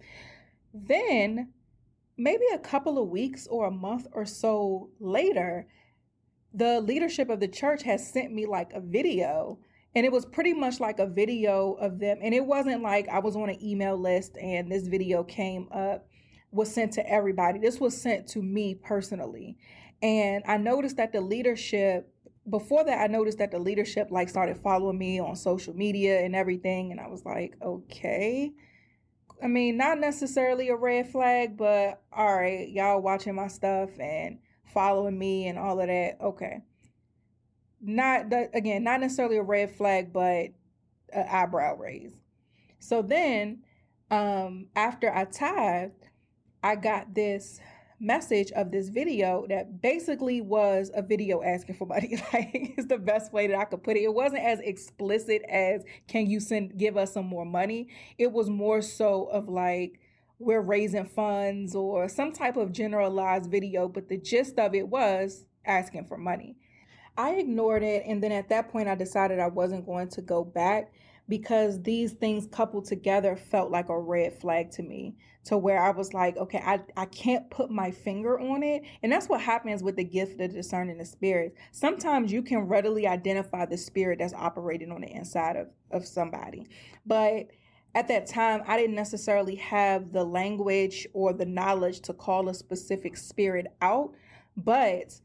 Then 0.74 1.52
maybe 2.18 2.44
a 2.54 2.60
couple 2.60 3.02
of 3.02 3.10
weeks 3.10 3.48
or 3.48 3.68
a 3.68 3.72
month 3.72 4.06
or 4.12 4.26
so 4.26 4.92
later, 5.00 5.68
the 6.54 6.82
leadership 6.82 7.30
of 7.30 7.40
the 7.40 7.48
church 7.48 7.84
has 7.84 8.12
sent 8.12 8.32
me 8.32 8.46
like 8.46 8.72
a 8.74 8.82
video 8.82 9.60
and 9.96 10.06
it 10.06 10.12
was 10.12 10.26
pretty 10.26 10.54
much 10.54 10.80
like 10.80 11.00
a 11.00 11.08
video 11.08 11.74
of 11.74 12.00
them 12.00 12.20
and 12.22 12.34
it 12.34 12.46
wasn't 12.46 12.82
like 12.82 13.08
i 13.10 13.20
was 13.20 13.36
on 13.36 13.50
an 13.50 13.64
email 13.64 13.98
list 13.98 14.38
and 14.38 14.72
this 14.72 14.88
video 14.88 15.24
came 15.24 15.68
up 15.72 16.08
was 16.52 16.74
sent 16.74 16.94
to 16.94 17.08
everybody. 17.08 17.60
This 17.60 17.80
was 17.80 18.00
sent 18.00 18.28
to 18.30 18.42
me 18.42 18.76
personally. 18.76 19.58
And 20.02 20.44
i 20.48 20.58
noticed 20.58 20.98
that 20.98 21.12
the 21.12 21.22
leadership 21.22 22.14
before 22.50 22.84
that 22.86 23.00
i 23.00 23.08
noticed 23.08 23.38
that 23.38 23.52
the 23.52 23.60
leadership 23.60 24.08
like 24.10 24.30
started 24.30 24.58
following 24.58 24.98
me 24.98 25.20
on 25.20 25.36
social 25.36 25.76
media 25.76 26.22
and 26.22 26.36
everything. 26.36 26.92
And 26.92 27.00
i 27.00 27.08
was 27.08 27.26
like 27.26 27.56
okay. 27.62 28.54
I 29.42 29.48
mean 29.48 29.78
not 29.78 30.00
necessarily 30.00 30.70
a 30.70 30.76
red 30.76 31.10
flag 31.10 31.58
but 31.58 32.02
all 32.12 32.36
right 32.36 32.70
y'all 32.70 33.02
watching 33.02 33.36
my 33.36 33.48
stuff 33.48 33.90
and 34.00 34.40
following 34.74 35.18
me 35.18 35.48
and 35.48 35.58
all 35.58 35.80
of 35.80 35.88
that. 35.88 36.18
Okay. 36.22 36.62
Not 37.82 38.30
that 38.30 38.52
again, 38.54 38.84
not 38.84 39.00
necessarily 39.00 39.38
a 39.38 39.44
red 39.44 39.72
flag, 39.72 40.12
but 40.12 40.50
an 41.14 41.28
eyebrow 41.30 41.76
raise. 41.78 42.22
So 42.80 43.02
then, 43.02 43.64
um, 44.12 44.68
after 44.76 45.14
I 45.14 45.26
tithed, 45.26 46.09
I 46.64 46.76
got 46.76 47.14
this 47.14 47.60
message 48.02 48.52
of 48.54 48.72
this 48.72 48.90
video 48.90 49.46
that 49.50 49.82
basically 49.82 50.40
was 50.40 50.90
a 50.94 51.02
video 51.02 51.44
asking 51.44 51.76
for 51.76 51.86
money. 51.86 52.22
like 52.34 52.50
it's 52.54 52.88
the 52.88 52.98
best 52.98 53.34
way 53.34 53.48
that 53.48 53.58
I 53.58 53.66
could 53.66 53.84
put 53.84 53.98
it. 53.98 54.04
It 54.04 54.14
wasn't 54.14 54.44
as 54.44 54.60
explicit 54.60 55.42
as 55.50 55.84
can 56.08 56.30
you 56.30 56.40
send 56.40 56.78
give 56.78 56.98
us 56.98 57.14
some 57.14 57.26
more 57.26 57.46
money. 57.46 57.90
It 58.18 58.32
was 58.32 58.50
more 58.50 58.82
so 58.82 59.26
of 59.26 59.50
like 59.50 60.00
we're 60.40 60.62
raising 60.62 61.06
funds 61.06 61.76
or 61.76 62.08
some 62.08 62.32
type 62.32 62.56
of 62.56 62.72
generalized 62.72 63.52
video, 63.52 63.90
but 63.90 64.08
the 64.08 64.18
gist 64.18 64.58
of 64.58 64.74
it 64.74 64.88
was 64.88 65.46
asking 65.66 66.06
for 66.06 66.18
money. 66.18 66.56
I 67.18 67.32
ignored 67.32 67.84
it. 67.84 68.04
And 68.06 68.24
then 68.24 68.32
at 68.32 68.48
that 68.48 68.70
point, 68.70 68.88
I 68.88 68.96
decided 68.96 69.40
I 69.40 69.48
wasn't 69.48 69.86
going 69.86 70.08
to 70.10 70.22
go 70.22 70.46
back 70.46 70.94
because 71.30 71.84
these 71.84 72.14
things 72.14 72.48
coupled 72.52 72.86
together 72.86 73.36
felt 73.36 73.72
like 73.72 73.90
a 73.90 74.00
red 74.00 74.34
flag 74.34 74.72
to 74.72 74.84
me 74.84 75.16
to 75.46 75.58
where 75.58 75.82
I 75.82 75.92
was 75.92 76.14
like, 76.14 76.36
okay, 76.38 76.62
I, 76.66 76.80
I 76.98 77.06
can't 77.06 77.50
put 77.50 77.72
my 77.72 77.92
finger 77.92 78.40
on 78.40 78.64
it. 78.64 78.84
And 79.04 79.12
that's 79.12 79.30
what 79.30 79.40
happens 79.40 79.82
with 79.82 79.96
the 79.96 80.04
gift 80.04 80.42
of 80.42 80.54
discerning 80.54 80.98
the 80.98 81.06
spirit. 81.06 81.56
Sometimes 81.72 82.32
you 82.32 82.42
can 82.42 82.62
readily 82.62 83.08
identify 83.08 83.66
the 83.66 83.78
spirit 83.78 84.20
that's 84.20 84.34
operating 84.34 84.92
on 84.92 85.02
the 85.02 85.12
inside 85.12 85.56
of, 85.56 85.68
of 85.92 86.06
somebody. 86.06 86.68
But 87.06 87.48
at 87.96 88.08
that 88.10 88.28
time, 88.28 88.64
I 88.68 88.78
didn't 88.78 88.96
necessarily 88.96 89.56
have 89.56 90.12
the 90.12 90.24
language 90.24 91.08
or 91.14 91.34
the 91.34 91.46
knowledge 91.46 92.02
to 92.02 92.14
call 92.14 92.50
a 92.50 92.54
specific 92.54 93.16
spirit 93.18 93.68
out. 93.82 94.12
But 94.58 95.20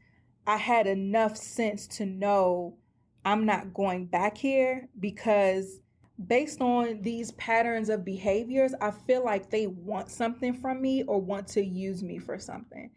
I 0.47 0.57
had 0.57 0.87
enough 0.87 1.35
sense 1.35 1.87
to 1.87 2.05
know 2.05 2.77
I'm 3.25 3.45
not 3.45 3.73
going 3.73 4.05
back 4.05 4.37
here 4.37 4.87
because 4.99 5.81
based 6.27 6.61
on 6.61 7.01
these 7.01 7.31
patterns 7.31 7.89
of 7.89 8.05
behaviors, 8.05 8.73
I 8.81 8.91
feel 8.91 9.23
like 9.23 9.49
they 9.49 9.67
want 9.67 10.09
something 10.09 10.53
from 10.53 10.81
me 10.81 11.03
or 11.03 11.19
want 11.19 11.47
to 11.49 11.63
use 11.63 12.03
me 12.03 12.19
for 12.19 12.39
something. 12.39 12.91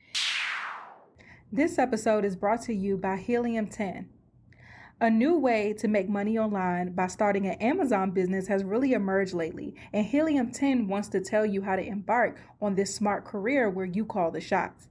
This 1.51 1.79
episode 1.79 2.25
is 2.25 2.37
brought 2.37 2.63
to 2.63 2.75
you 2.75 2.97
by 2.97 3.17
Helium 3.17 3.69
10. 3.69 4.09
A 5.01 5.11
new 5.11 5.39
way 5.39 5.73
to 5.75 5.87
make 5.87 6.09
money 6.09 6.37
online 6.37 6.93
by 6.93 7.07
starting 7.07 7.47
an 7.47 7.55
Amazon 7.61 8.11
business 8.11 8.49
has 8.49 8.65
really 8.65 8.93
emerged 8.93 9.33
lately, 9.33 9.75
and 9.93 10.05
Helium 10.05 10.51
10 10.51 10.89
wants 10.89 11.09
to 11.09 11.21
tell 11.21 11.47
you 11.47 11.63
how 11.63 11.77
to 11.77 11.87
embark 11.87 12.41
on 12.61 12.75
this 12.75 12.95
smart 12.95 13.25
career 13.25 13.71
where 13.71 13.87
you 13.87 14.05
call 14.05 14.33
the 14.33 14.41
shots. 14.41 14.89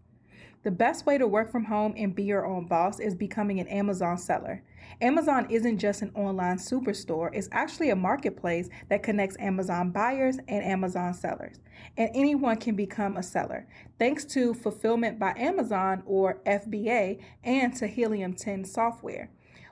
The 0.67 0.71
best 0.71 1.05
way 1.05 1.17
to 1.17 1.25
work 1.25 1.50
from 1.50 1.63
home 1.63 1.93
and 1.95 2.13
be 2.13 2.24
your 2.24 2.45
own 2.45 2.65
boss 2.65 3.00
is 3.00 3.15
becoming 3.15 3.62
an 3.62 3.69
Amazon 3.69 4.17
seller. 4.17 4.63
Amazon 5.00 5.47
isn't 5.50 5.77
just 5.77 6.01
an 6.01 6.12
online 6.13 6.57
superstore, 6.57 7.29
it's 7.33 7.47
actually 7.53 7.89
a 7.89 7.95
marketplace 7.95 8.67
that 8.89 9.01
connects 9.01 9.38
Amazon 9.39 9.91
buyers 9.91 10.39
and 10.50 10.65
Amazon 10.65 11.13
sellers. 11.13 11.62
And 11.95 12.09
anyone 12.13 12.57
can 12.57 12.75
become 12.75 13.15
a 13.15 13.24
seller 13.24 13.65
thanks 13.97 14.25
to 14.25 14.53
Fulfillment 14.53 15.17
by 15.17 15.33
Amazon 15.38 16.03
or 16.05 16.41
FBA 16.45 17.21
and 17.45 17.74
to 17.77 17.88
Helium 17.88 18.33
10 18.33 18.65
software. 18.65 19.29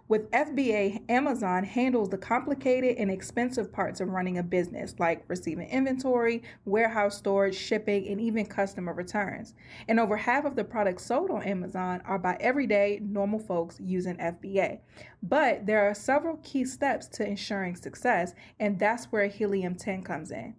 With 0.08 0.30
FBA, 0.30 1.02
Amazon 1.10 1.64
handles 1.64 2.10
the 2.10 2.20
complicated 2.20 2.98
and 2.98 3.10
expensive 3.10 3.72
parts 3.72 4.00
of 4.00 4.10
running 4.10 4.38
a 4.38 4.44
business, 4.44 4.94
like 5.00 5.24
receiving 5.28 5.68
inventory, 5.68 6.44
warehouse 6.64 7.18
storage, 7.18 7.56
shipping, 7.56 8.08
and 8.10 8.22
even 8.22 8.46
customer 8.46 8.94
returns. 8.94 9.56
And 9.88 10.00
over 10.00 10.16
half 10.16 10.46
of 10.46 10.56
the 10.56 10.64
products 10.64 11.08
sold 11.08 11.32
on 11.32 11.42
Amazon 11.42 12.04
are 12.06 12.20
by 12.20 12.38
everyday, 12.40 13.00
normal 13.02 13.40
folks 13.40 13.80
using 13.84 14.18
FBA. 14.18 14.82
But 15.24 15.66
there 15.66 15.90
are 15.90 15.96
several 15.96 16.38
key 16.44 16.66
steps 16.66 17.08
to 17.08 17.28
ensuring 17.28 17.76
success, 17.76 18.36
and 18.60 18.78
that's 18.78 19.06
where 19.06 19.26
Helium 19.26 19.74
10 19.74 20.04
comes 20.04 20.30
in. 20.30 20.54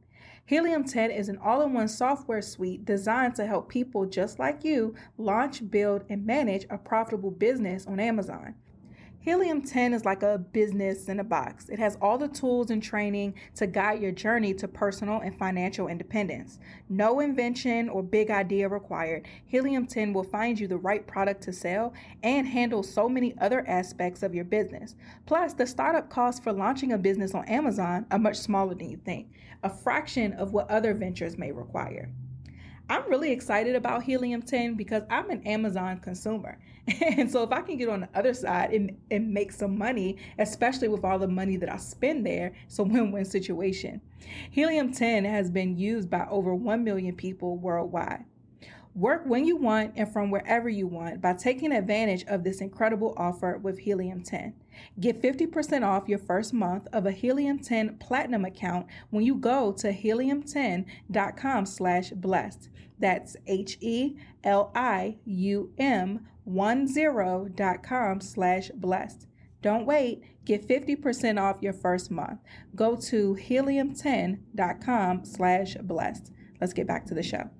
Helium 0.46 0.82
10 0.82 1.12
is 1.12 1.28
an 1.28 1.38
all 1.38 1.62
in 1.62 1.72
one 1.72 1.86
software 1.86 2.42
suite 2.42 2.84
designed 2.84 3.36
to 3.36 3.46
help 3.46 3.68
people 3.68 4.06
just 4.06 4.40
like 4.40 4.64
you 4.64 4.96
launch, 5.18 5.70
build, 5.70 6.02
and 6.08 6.26
manage 6.26 6.66
a 6.68 6.78
profitable 6.78 7.30
business 7.30 7.86
on 7.86 8.00
Amazon. 8.00 8.56
Helium 9.26 9.60
10 9.60 9.92
is 9.92 10.04
like 10.04 10.22
a 10.22 10.38
business 10.38 11.08
in 11.08 11.18
a 11.18 11.24
box. 11.24 11.68
It 11.68 11.80
has 11.80 11.98
all 12.00 12.16
the 12.16 12.28
tools 12.28 12.70
and 12.70 12.80
training 12.80 13.34
to 13.56 13.66
guide 13.66 14.00
your 14.00 14.12
journey 14.12 14.54
to 14.54 14.68
personal 14.68 15.18
and 15.18 15.36
financial 15.36 15.88
independence. 15.88 16.60
No 16.88 17.18
invention 17.18 17.88
or 17.88 18.04
big 18.04 18.30
idea 18.30 18.68
required. 18.68 19.26
Helium 19.46 19.88
10 19.88 20.12
will 20.12 20.22
find 20.22 20.60
you 20.60 20.68
the 20.68 20.76
right 20.76 21.04
product 21.04 21.42
to 21.42 21.52
sell 21.52 21.92
and 22.22 22.46
handle 22.46 22.84
so 22.84 23.08
many 23.08 23.34
other 23.40 23.66
aspects 23.66 24.22
of 24.22 24.32
your 24.32 24.44
business. 24.44 24.94
Plus, 25.26 25.54
the 25.54 25.66
startup 25.66 26.08
costs 26.08 26.38
for 26.38 26.52
launching 26.52 26.92
a 26.92 26.98
business 26.98 27.34
on 27.34 27.48
Amazon 27.48 28.06
are 28.12 28.20
much 28.20 28.36
smaller 28.36 28.76
than 28.76 28.90
you 28.90 29.00
think, 29.04 29.32
a 29.64 29.68
fraction 29.68 30.34
of 30.34 30.52
what 30.52 30.70
other 30.70 30.94
ventures 30.94 31.36
may 31.36 31.50
require. 31.50 32.12
I'm 32.88 33.10
really 33.10 33.32
excited 33.32 33.74
about 33.74 34.04
Helium 34.04 34.42
10 34.42 34.74
because 34.74 35.02
I'm 35.10 35.30
an 35.30 35.42
Amazon 35.42 35.98
consumer. 35.98 36.60
And 37.00 37.30
so 37.30 37.42
if 37.42 37.52
I 37.52 37.62
can 37.62 37.76
get 37.76 37.88
on 37.88 38.00
the 38.00 38.08
other 38.14 38.34
side 38.34 38.72
and, 38.72 38.96
and 39.10 39.32
make 39.32 39.52
some 39.52 39.76
money, 39.76 40.18
especially 40.38 40.88
with 40.88 41.04
all 41.04 41.18
the 41.18 41.28
money 41.28 41.56
that 41.56 41.72
I 41.72 41.76
spend 41.78 42.24
there, 42.26 42.52
it's 42.66 42.78
a 42.78 42.82
win-win 42.84 43.24
situation. 43.24 44.00
Helium 44.50 44.92
10 44.92 45.24
has 45.24 45.50
been 45.50 45.76
used 45.76 46.10
by 46.10 46.26
over 46.30 46.54
1 46.54 46.84
million 46.84 47.14
people 47.14 47.56
worldwide. 47.56 48.24
Work 48.96 49.24
when 49.26 49.44
you 49.44 49.56
want 49.58 49.92
and 49.96 50.10
from 50.10 50.30
wherever 50.30 50.70
you 50.70 50.86
want 50.86 51.20
by 51.20 51.34
taking 51.34 51.70
advantage 51.70 52.24
of 52.28 52.44
this 52.44 52.62
incredible 52.62 53.12
offer 53.18 53.58
with 53.58 53.80
Helium 53.80 54.22
10. 54.22 54.54
Get 54.98 55.20
50% 55.20 55.86
off 55.86 56.08
your 56.08 56.18
first 56.18 56.54
month 56.54 56.88
of 56.94 57.04
a 57.04 57.12
Helium 57.12 57.58
10 57.58 57.98
Platinum 57.98 58.46
account 58.46 58.86
when 59.10 59.22
you 59.22 59.34
go 59.34 59.70
to 59.72 59.92
helium10.com 59.92 61.66
slash 61.66 62.08
blessed. 62.12 62.70
That's 62.98 63.36
H-E-L-I-U-M 63.46 64.16
10.com 66.48 68.20
slash 68.22 68.70
blessed. 68.70 69.26
Don't 69.60 69.84
wait. 69.84 70.22
Get 70.46 70.66
50% 70.66 71.38
off 71.38 71.60
your 71.60 71.74
first 71.74 72.10
month. 72.10 72.40
Go 72.74 72.96
to 72.96 73.36
helium10.com 73.38 75.24
slash 75.26 75.76
blessed. 75.82 76.32
Let's 76.62 76.72
get 76.72 76.86
back 76.86 77.04
to 77.06 77.14
the 77.14 77.22
show. 77.22 77.50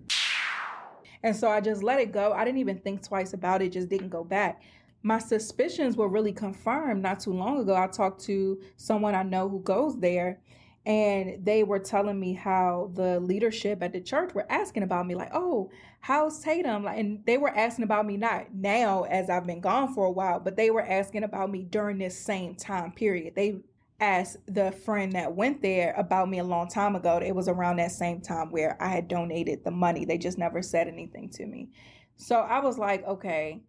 And 1.26 1.35
so 1.35 1.49
I 1.49 1.61
just 1.61 1.83
let 1.83 1.99
it 1.99 2.12
go. 2.12 2.33
I 2.33 2.45
didn't 2.45 2.61
even 2.61 2.78
think 2.78 3.02
twice 3.02 3.33
about 3.33 3.61
it, 3.61 3.73
just 3.73 3.88
didn't 3.88 4.11
go 4.11 4.23
back. 4.23 4.62
My 5.02 5.18
suspicions 5.18 5.97
were 5.97 6.06
really 6.09 6.33
confirmed 6.33 7.02
not 7.02 7.18
too 7.18 7.33
long 7.33 7.59
ago. 7.59 7.75
I 7.75 7.88
talked 7.88 8.23
to 8.26 8.61
someone 8.76 9.16
I 9.16 9.25
know 9.25 9.49
who 9.49 9.59
goes 9.59 9.99
there, 9.99 10.38
and 10.87 11.45
they 11.45 11.64
were 11.64 11.80
telling 11.80 12.21
me 12.21 12.35
how 12.35 12.92
the 12.95 13.18
leadership 13.18 13.83
at 13.83 13.92
the 13.92 14.00
church 14.00 14.35
were 14.35 14.47
asking 14.49 14.85
about 14.85 15.09
me, 15.09 15.16
like, 15.16 15.33
oh, 15.35 15.68
how's 15.99 16.38
Tatum? 16.38 16.85
Like, 16.85 17.00
and 17.00 17.26
they 17.26 17.38
were 17.38 17.50
asking 17.50 17.83
about 17.83 18.06
me 18.06 18.16
not 18.16 18.54
now 18.54 19.02
as 19.02 19.28
I've 19.28 19.49
been 19.49 19.61
gone 19.61 19.92
for 19.95 20.04
a 20.04 20.12
while, 20.12 20.38
but 20.38 20.54
they 20.54 20.71
were 20.71 20.87
asking 20.87 21.25
about 21.25 21.50
me 21.50 21.64
during 21.64 21.99
this 21.99 22.16
same 22.16 22.54
time 22.54 22.92
period. 22.92 23.35
They 23.35 23.56
asked 24.00 24.38
the 24.47 24.73
friend 24.73 25.12
that 25.12 25.35
went 25.35 25.62
there 25.62 25.95
about 25.97 26.29
me 26.29 26.38
a 26.38 26.45
long 26.45 26.69
time 26.69 26.97
ago. 26.97 27.19
It 27.19 27.35
was 27.35 27.49
around 27.49 27.76
that 27.76 27.93
same 27.93 28.21
time 28.21 28.50
where 28.50 28.81
I 28.81 28.88
had 28.88 29.09
donated 29.09 29.65
the 29.65 29.71
money. 29.71 30.05
They 30.05 30.19
just 30.19 30.38
never 30.38 30.62
said 30.62 30.88
anything 30.88 31.31
to 31.31 31.47
me. 31.47 31.71
So 32.17 32.37
I 32.37 32.61
was 32.61 32.79
like, 32.79 33.07
okay, 33.07 33.62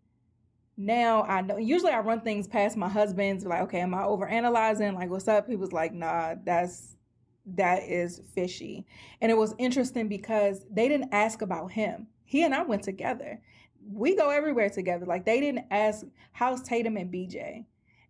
now 0.75 1.23
I 1.23 1.41
know. 1.41 1.57
Usually 1.57 1.91
I 1.91 1.99
run 1.99 2.21
things 2.21 2.47
past 2.47 2.77
my 2.77 2.89
husband's, 2.89 3.45
like, 3.45 3.61
okay, 3.63 3.79
am 3.79 3.93
I 3.93 4.03
over 4.03 4.27
analyzing? 4.27 4.95
Like, 4.95 5.09
what's 5.09 5.27
up? 5.27 5.47
He 5.47 5.55
was 5.55 5.71
like, 5.71 5.93
nah, 5.93 6.35
that's 6.43 6.97
that 7.55 7.83
is 7.83 8.21
fishy. 8.35 8.85
And 9.21 9.31
it 9.31 9.37
was 9.37 9.55
interesting 9.57 10.09
because 10.09 10.65
they 10.69 10.89
didn't 10.89 11.13
ask 11.13 11.41
about 11.41 11.71
him. 11.71 12.07
He 12.25 12.43
and 12.43 12.53
I 12.53 12.63
went 12.63 12.83
together. 12.83 13.41
We 13.89 14.15
go 14.15 14.29
everywhere 14.29 14.69
together. 14.69 15.05
Like 15.05 15.25
they 15.25 15.39
didn't 15.39 15.65
ask 15.71 16.05
how's 16.33 16.61
Tatum 16.61 16.97
and 16.97 17.11
BJ 17.11 17.63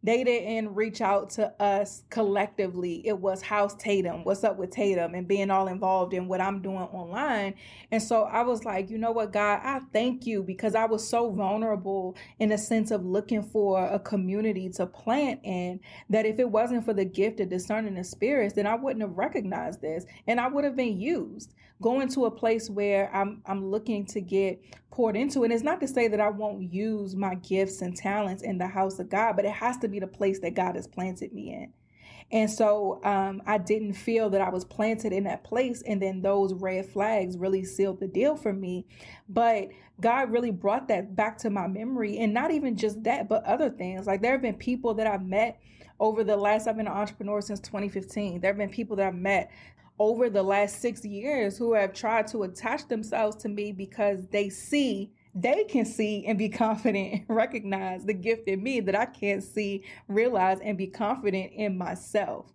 They 0.07 0.23
didn't 0.23 0.73
reach 0.73 1.01
out 1.01 1.31
to 1.31 1.51
us 1.61 2.03
collectively. 2.09 3.05
It 3.05 3.19
was 3.19 3.41
House 3.41 3.75
Tatum, 3.75 4.23
what's 4.23 4.45
up 4.45 4.55
with 4.55 4.71
Tatum, 4.71 5.15
and 5.15 5.27
being 5.27 5.51
all 5.51 5.67
involved 5.67 6.13
in 6.13 6.29
what 6.29 6.39
I'm 6.39 6.61
doing 6.61 6.77
online. 6.77 7.55
And 7.91 8.01
so 8.01 8.23
I 8.23 8.43
was 8.43 8.63
like, 8.63 8.89
you 8.89 8.97
know 8.97 9.11
what, 9.11 9.33
God, 9.33 9.59
I 9.61 9.81
thank 9.91 10.25
you 10.25 10.43
because 10.43 10.75
I 10.75 10.85
was 10.85 11.05
so 11.05 11.29
vulnerable 11.29 12.15
in 12.39 12.53
a 12.53 12.57
sense 12.57 12.91
of 12.91 13.03
looking 13.03 13.43
for 13.43 13.85
a 13.85 13.99
community 13.99 14.69
to 14.75 14.85
plant 14.85 15.41
in 15.43 15.81
that 16.09 16.25
if 16.25 16.39
it 16.39 16.49
wasn't 16.49 16.85
for 16.85 16.93
the 16.93 17.03
gift 17.03 17.41
of 17.41 17.49
discerning 17.49 17.95
the 17.95 18.05
spirits, 18.05 18.53
then 18.53 18.65
I 18.65 18.75
wouldn't 18.75 19.01
have 19.01 19.17
recognized 19.17 19.81
this 19.81 20.05
and 20.25 20.39
I 20.39 20.47
would 20.47 20.63
have 20.63 20.77
been 20.77 21.01
used. 21.01 21.53
Going 21.79 22.07
to 22.13 22.25
a 22.25 22.31
place 22.31 22.71
where 22.71 23.15
I'm 23.15 23.43
I'm 23.45 23.69
looking 23.69 24.03
to 24.07 24.19
get 24.19 24.59
poured 24.97 25.15
into. 25.15 25.43
And 25.43 25.53
it's 25.53 25.63
not 25.63 25.79
to 25.81 25.87
say 25.87 26.07
that 26.07 26.19
I 26.19 26.29
won't 26.29 26.73
use 26.73 27.15
my 27.15 27.35
gifts 27.35 27.83
and 27.83 27.95
talents 27.95 28.41
in 28.41 28.57
the 28.57 28.65
house 28.65 28.97
of 28.97 29.09
God, 29.09 29.35
but 29.35 29.45
it 29.45 29.51
has 29.51 29.77
to 29.77 29.87
be 29.87 29.96
the 29.99 30.07
place 30.07 30.39
that 30.39 30.55
God 30.55 30.75
has 30.75 30.87
planted 30.87 31.33
me 31.33 31.53
in. 31.53 31.73
And 32.31 32.51
so 32.51 32.99
um, 33.05 33.41
I 33.45 33.57
didn't 33.57 33.93
feel 33.93 34.29
that 34.31 34.41
I 34.41 34.49
was 34.49 34.65
planted 34.65 35.13
in 35.13 35.23
that 35.23 35.43
place. 35.43 35.81
And 35.83 36.01
then 36.01 36.21
those 36.21 36.53
red 36.53 36.85
flags 36.85 37.37
really 37.37 37.63
sealed 37.63 37.99
the 37.99 38.07
deal 38.07 38.35
for 38.35 38.51
me. 38.51 38.85
But 39.29 39.69
God 40.01 40.31
really 40.31 40.51
brought 40.51 40.89
that 40.89 41.15
back 41.15 41.37
to 41.39 41.49
my 41.49 41.67
memory. 41.67 42.17
And 42.17 42.33
not 42.33 42.51
even 42.51 42.75
just 42.75 43.03
that, 43.03 43.29
but 43.29 43.45
other 43.45 43.69
things. 43.69 44.07
Like 44.07 44.21
there 44.21 44.33
have 44.33 44.41
been 44.41 44.55
people 44.55 44.93
that 44.95 45.07
I've 45.07 45.25
met 45.25 45.61
over 45.99 46.23
the 46.23 46.35
last, 46.35 46.67
I've 46.67 46.77
been 46.77 46.87
an 46.87 46.93
entrepreneur 46.93 47.39
since 47.41 47.61
2015. 47.61 48.41
There 48.41 48.51
have 48.51 48.57
been 48.57 48.69
people 48.69 48.97
that 48.97 49.07
I've 49.07 49.15
met 49.15 49.49
over 49.97 50.29
the 50.29 50.43
last 50.43 50.81
six 50.81 51.03
years 51.05 51.57
who 51.57 51.73
have 51.73 51.93
tried 51.93 52.27
to 52.27 52.43
attach 52.43 52.87
themselves 52.87 53.35
to 53.37 53.49
me 53.49 53.71
because 53.71 54.27
they 54.27 54.49
see 54.49 55.11
they 55.35 55.63
can 55.65 55.85
see 55.85 56.25
and 56.25 56.37
be 56.37 56.49
confident 56.49 57.13
and 57.13 57.37
recognize 57.37 58.05
the 58.05 58.13
gift 58.13 58.47
in 58.47 58.61
me 58.63 58.79
that 58.81 58.95
I 58.95 59.05
can't 59.05 59.43
see, 59.43 59.83
realize, 60.07 60.59
and 60.59 60.77
be 60.77 60.87
confident 60.87 61.51
in 61.53 61.77
myself. 61.77 62.51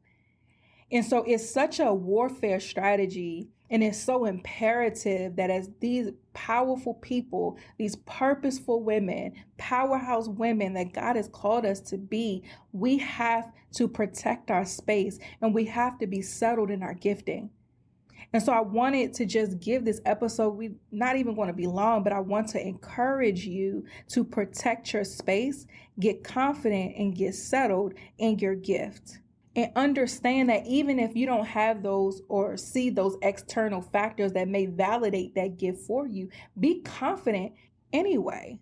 And 0.93 1.05
so 1.05 1.25
it's 1.27 1.49
such 1.49 1.81
a 1.81 1.93
warfare 1.93 2.61
strategy. 2.61 3.49
And 3.71 3.83
it's 3.83 3.99
so 3.99 4.27
imperative 4.27 5.37
that 5.37 5.49
as 5.49 5.71
these 5.81 6.11
powerful 6.35 6.95
people, 6.95 7.57
these 7.79 7.97
purposeful 7.97 8.83
women, 8.83 9.33
powerhouse 9.57 10.29
women 10.29 10.75
that 10.75 10.93
God 10.93 11.17
has 11.17 11.29
called 11.29 11.65
us 11.65 11.81
to 11.81 11.97
be, 11.97 12.45
we 12.73 12.99
have 12.99 13.51
to 13.77 13.89
protect 13.89 14.51
our 14.51 14.67
space 14.67 15.19
and 15.41 15.55
we 15.55 15.65
have 15.65 15.99
to 16.01 16.07
be 16.07 16.21
settled 16.21 16.71
in 16.71 16.83
our 16.83 16.93
gifting. 16.93 17.49
And 18.33 18.43
so 18.43 18.53
I 18.53 18.61
wanted 18.61 19.13
to 19.15 19.27
just 19.27 19.61
give 19.61 19.85
this 19.85 20.01
episode, 20.05 20.51
we're 20.51 20.75
not 20.91 21.17
even 21.17 21.35
going 21.35 21.49
to 21.49 21.55
be 21.55 21.67
long, 21.67 22.03
but 22.03 22.13
I 22.13 22.21
want 22.21 22.49
to 22.49 22.61
encourage 22.61 23.45
you 23.45 23.85
to 24.09 24.25
protect 24.25 24.93
your 24.93 25.05
space, 25.05 25.67
get 26.01 26.25
confident 26.25 26.97
and 26.97 27.15
get 27.15 27.35
settled 27.35 27.95
in 28.19 28.39
your 28.39 28.55
gift. 28.55 29.19
And 29.55 29.71
understand 29.77 30.49
that 30.49 30.67
even 30.67 30.99
if 30.99 31.15
you 31.15 31.27
don't 31.27 31.47
have 31.47 31.83
those 31.83 32.23
or 32.29 32.57
see 32.57 32.89
those 32.89 33.19
external 33.21 33.83
factors 33.83 34.33
that 34.33 34.49
may 34.49 34.65
validate 34.65 35.35
that 35.35 35.59
gift 35.59 35.81
for 35.87 36.07
you, 36.07 36.31
be 36.59 36.81
confident 36.81 37.53
anyway. 37.93 38.59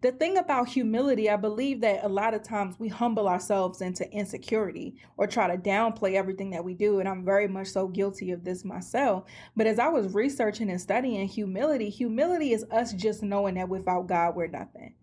The 0.00 0.12
thing 0.12 0.38
about 0.38 0.68
humility, 0.68 1.28
I 1.28 1.34
believe 1.34 1.80
that 1.80 2.04
a 2.04 2.08
lot 2.08 2.32
of 2.32 2.44
times 2.44 2.78
we 2.78 2.86
humble 2.86 3.26
ourselves 3.26 3.80
into 3.80 4.08
insecurity 4.12 4.94
or 5.16 5.26
try 5.26 5.48
to 5.48 5.60
downplay 5.60 6.14
everything 6.14 6.50
that 6.50 6.64
we 6.64 6.74
do. 6.74 7.00
And 7.00 7.08
I'm 7.08 7.24
very 7.24 7.48
much 7.48 7.66
so 7.66 7.88
guilty 7.88 8.30
of 8.30 8.44
this 8.44 8.64
myself. 8.64 9.24
But 9.56 9.66
as 9.66 9.80
I 9.80 9.88
was 9.88 10.14
researching 10.14 10.70
and 10.70 10.80
studying 10.80 11.26
humility, 11.26 11.90
humility 11.90 12.52
is 12.52 12.64
us 12.70 12.92
just 12.92 13.24
knowing 13.24 13.56
that 13.56 13.68
without 13.68 14.06
God, 14.06 14.36
we're 14.36 14.46
nothing. 14.46 14.94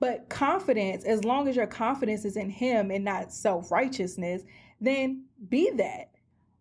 But 0.00 0.28
confidence, 0.28 1.04
as 1.04 1.24
long 1.24 1.48
as 1.48 1.56
your 1.56 1.66
confidence 1.66 2.26
is 2.26 2.36
in 2.36 2.50
Him 2.50 2.90
and 2.90 3.06
not 3.06 3.32
self 3.32 3.72
righteousness, 3.72 4.42
then 4.82 5.24
be 5.48 5.70
that. 5.76 6.10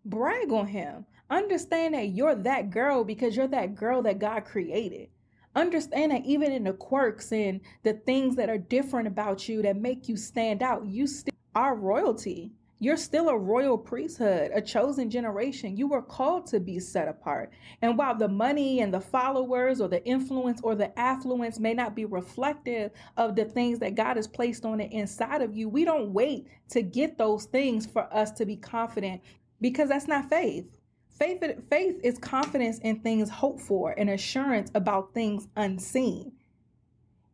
Brag 0.06 0.54
on 0.54 0.68
Him. 0.68 1.06
Understand 1.30 1.94
that 1.94 2.08
you're 2.08 2.36
that 2.36 2.70
girl 2.70 3.04
because 3.04 3.36
you're 3.36 3.50
that 3.50 3.76
girl 3.76 4.02
that 4.04 4.18
God 4.18 4.46
created 4.46 5.10
understand 5.58 6.12
that 6.12 6.26
even 6.26 6.52
in 6.52 6.64
the 6.64 6.74
quirks 6.74 7.32
and 7.32 7.62
the 7.84 7.94
things 7.94 8.36
that 8.36 8.50
are 8.50 8.58
different 8.58 9.08
about 9.08 9.50
you 9.50 9.62
that 9.64 9.76
make 9.76 10.08
you 10.08 10.16
stand 10.16 10.62
out, 10.62 10.86
you 10.86 11.08
still 11.08 11.34
are 11.56 11.76
royalty. 11.76 12.52
You're 12.80 12.98
still 12.98 13.30
a 13.30 13.38
royal 13.38 13.76
priesthood, 13.76 14.52
a 14.54 14.62
chosen 14.62 15.10
generation. 15.10 15.76
You 15.76 15.88
were 15.88 16.04
called 16.04 16.46
to 16.48 16.60
be 16.60 16.80
set 16.80 17.08
apart. 17.08 17.52
And 17.82 17.98
while 17.98 18.14
the 18.16 18.28
money 18.28 18.82
and 18.82 18.94
the 18.94 19.02
followers 19.02 19.82
or 19.82 19.88
the 19.88 20.06
influence 20.06 20.62
or 20.62 20.76
the 20.76 20.98
affluence 21.00 21.58
may 21.58 21.74
not 21.74 21.96
be 21.96 22.06
reflective 22.06 22.92
of 23.18 23.36
the 23.36 23.46
things 23.46 23.80
that 23.80 23.96
God 23.96 24.16
has 24.16 24.28
placed 24.28 24.64
on 24.64 24.78
the 24.78 24.86
inside 24.92 25.42
of 25.42 25.58
you, 25.58 25.68
we 25.70 25.86
don't 25.86 26.14
wait 26.14 26.46
to 26.70 26.84
get 26.84 27.18
those 27.18 27.46
things 27.46 27.88
for 27.88 28.14
us 28.14 28.30
to 28.34 28.46
be 28.46 28.56
confident 28.56 29.22
because 29.60 29.90
that's 29.90 30.08
not 30.08 30.30
faith. 30.30 30.77
Faith, 31.18 31.44
faith 31.70 32.00
is 32.04 32.20
confidence 32.20 32.78
in 32.80 33.00
things 33.00 33.30
hoped 33.30 33.62
for 33.62 33.92
and 33.98 34.10
assurance 34.10 34.70
about 34.76 35.14
things 35.14 35.48
unseen. 35.56 36.32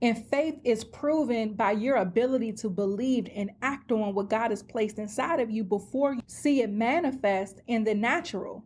And 0.02 0.26
faith 0.28 0.60
is 0.64 0.84
proven 0.84 1.54
by 1.54 1.72
your 1.72 1.96
ability 1.96 2.54
to 2.54 2.70
believe 2.70 3.28
and 3.34 3.52
act 3.62 3.92
on 3.92 4.14
what 4.14 4.30
God 4.30 4.52
has 4.52 4.64
placed 4.64 5.00
inside 5.00 5.40
of 5.40 5.50
you 5.50 5.64
before 5.64 6.14
you 6.14 6.22
see 6.28 6.62
it 6.62 6.70
manifest 6.70 7.62
in 7.68 7.84
the 7.84 7.94
natural. 7.94 8.66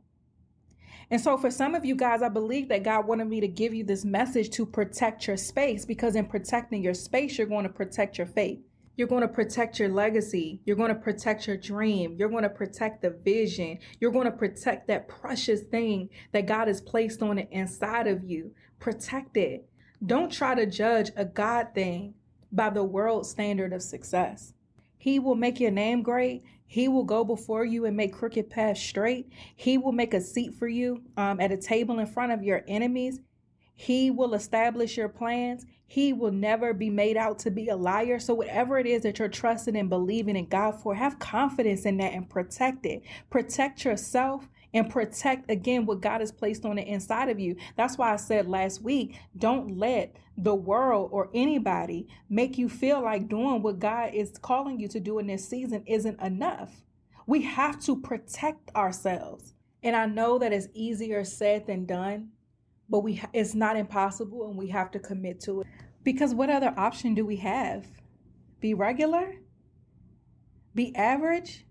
And 1.09 1.21
so, 1.21 1.37
for 1.37 1.49
some 1.49 1.73
of 1.73 1.85
you 1.85 1.95
guys, 1.95 2.21
I 2.21 2.29
believe 2.29 2.67
that 2.69 2.83
God 2.83 3.07
wanted 3.07 3.27
me 3.27 3.39
to 3.39 3.47
give 3.47 3.73
you 3.73 3.83
this 3.83 4.03
message 4.03 4.49
to 4.51 4.65
protect 4.65 5.25
your 5.25 5.37
space 5.37 5.85
because 5.85 6.15
in 6.15 6.25
protecting 6.25 6.83
your 6.83 6.93
space, 6.93 7.37
you're 7.37 7.47
going 7.47 7.63
to 7.63 7.69
protect 7.69 8.17
your 8.17 8.27
faith. 8.27 8.59
You're 8.97 9.07
going 9.07 9.21
to 9.21 9.27
protect 9.27 9.79
your 9.79 9.89
legacy. 9.89 10.59
You're 10.65 10.75
going 10.75 10.89
to 10.89 10.95
protect 10.95 11.47
your 11.47 11.55
dream. 11.55 12.15
You're 12.17 12.29
going 12.29 12.43
to 12.43 12.49
protect 12.49 13.03
the 13.03 13.11
vision. 13.11 13.77
You're 14.01 14.11
going 14.11 14.25
to 14.25 14.31
protect 14.31 14.87
that 14.87 15.07
precious 15.07 15.61
thing 15.61 16.09
that 16.31 16.47
God 16.47 16.67
has 16.67 16.81
placed 16.81 17.21
on 17.21 17.35
the 17.35 17.47
inside 17.51 18.07
of 18.07 18.23
you. 18.23 18.51
Protect 18.79 19.37
it. 19.37 19.69
Don't 20.05 20.31
try 20.31 20.55
to 20.55 20.65
judge 20.65 21.11
a 21.15 21.25
God 21.25 21.67
thing 21.75 22.15
by 22.51 22.71
the 22.71 22.83
world 22.83 23.27
standard 23.27 23.71
of 23.71 23.83
success. 23.83 24.53
He 24.97 25.19
will 25.19 25.35
make 25.35 25.59
your 25.59 25.71
name 25.71 26.01
great. 26.01 26.43
He 26.65 26.87
will 26.87 27.03
go 27.03 27.23
before 27.23 27.65
you 27.65 27.85
and 27.85 27.95
make 27.95 28.13
crooked 28.13 28.49
paths 28.49 28.81
straight. 28.81 29.31
He 29.55 29.77
will 29.77 29.91
make 29.91 30.13
a 30.13 30.21
seat 30.21 30.55
for 30.55 30.67
you 30.67 31.03
um, 31.15 31.39
at 31.39 31.51
a 31.51 31.57
table 31.57 31.99
in 31.99 32.07
front 32.07 32.31
of 32.31 32.43
your 32.43 32.63
enemies. 32.67 33.19
He 33.75 34.09
will 34.09 34.33
establish 34.33 34.97
your 34.97 35.07
plans. 35.07 35.65
He 35.87 36.11
will 36.11 36.31
never 36.31 36.73
be 36.73 36.89
made 36.89 37.15
out 37.15 37.39
to 37.39 37.51
be 37.51 37.69
a 37.69 37.75
liar. 37.75 38.19
So, 38.19 38.33
whatever 38.33 38.77
it 38.77 38.85
is 38.85 39.03
that 39.03 39.19
you're 39.19 39.29
trusting 39.29 39.75
and 39.75 39.89
believing 39.89 40.35
in 40.35 40.47
God 40.47 40.81
for, 40.81 40.93
have 40.93 41.17
confidence 41.17 41.85
in 41.85 41.97
that 41.97 42.13
and 42.13 42.29
protect 42.29 42.85
it. 42.85 43.03
Protect 43.29 43.85
yourself 43.85 44.49
and 44.73 44.89
protect 44.89 45.49
again 45.49 45.85
what 45.85 46.01
God 46.01 46.19
has 46.19 46.31
placed 46.31 46.65
on 46.65 46.75
the 46.75 46.85
inside 46.85 47.29
of 47.29 47.39
you. 47.39 47.55
That's 47.77 47.97
why 47.97 48.13
I 48.13 48.17
said 48.17 48.47
last 48.47 48.81
week 48.81 49.17
don't 49.37 49.77
let 49.77 50.15
the 50.37 50.55
world 50.55 51.09
or 51.11 51.29
anybody 51.33 52.07
make 52.29 52.57
you 52.57 52.69
feel 52.69 53.01
like 53.01 53.29
doing 53.29 53.61
what 53.61 53.79
God 53.79 54.13
is 54.13 54.37
calling 54.37 54.79
you 54.79 54.87
to 54.89 54.99
do 54.99 55.19
in 55.19 55.27
this 55.27 55.47
season 55.47 55.83
isn't 55.87 56.21
enough. 56.21 56.83
We 57.25 57.41
have 57.43 57.81
to 57.85 57.99
protect 57.99 58.75
ourselves. 58.75 59.53
And 59.83 59.95
I 59.95 60.05
know 60.05 60.37
that 60.39 60.53
it's 60.53 60.67
easier 60.73 61.23
said 61.23 61.65
than 61.65 61.85
done 61.85 62.31
but 62.89 62.99
we 62.99 63.21
it's 63.33 63.55
not 63.55 63.77
impossible 63.77 64.47
and 64.47 64.57
we 64.57 64.67
have 64.67 64.91
to 64.91 64.99
commit 64.99 65.39
to 65.41 65.61
it. 65.61 65.67
Because 66.03 66.33
what 66.33 66.49
other 66.49 66.73
option 66.77 67.13
do 67.13 67.25
we 67.25 67.37
have? 67.37 67.85
Be 68.59 68.73
regular? 68.73 69.35
Be 70.73 70.95
average? 70.95 71.65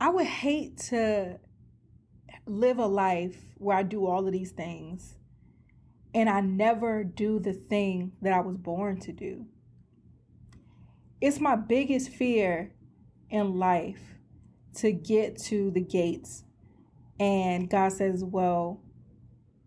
I 0.00 0.08
would 0.08 0.26
hate 0.26 0.78
to 0.88 1.38
live 2.46 2.78
a 2.78 2.86
life 2.86 3.36
where 3.56 3.76
i 3.76 3.82
do 3.82 4.06
all 4.06 4.26
of 4.26 4.32
these 4.32 4.50
things 4.50 5.16
and 6.12 6.28
i 6.28 6.40
never 6.42 7.02
do 7.02 7.38
the 7.38 7.54
thing 7.54 8.12
that 8.20 8.32
i 8.32 8.40
was 8.40 8.56
born 8.56 9.00
to 9.00 9.12
do. 9.12 9.46
It's 11.20 11.40
my 11.40 11.56
biggest 11.56 12.10
fear 12.10 12.74
in 13.30 13.58
life 13.58 14.18
to 14.74 14.92
get 14.92 15.38
to 15.38 15.70
the 15.70 15.80
gates 15.80 16.44
and 17.18 17.70
god 17.70 17.92
says 17.92 18.24
well 18.24 18.83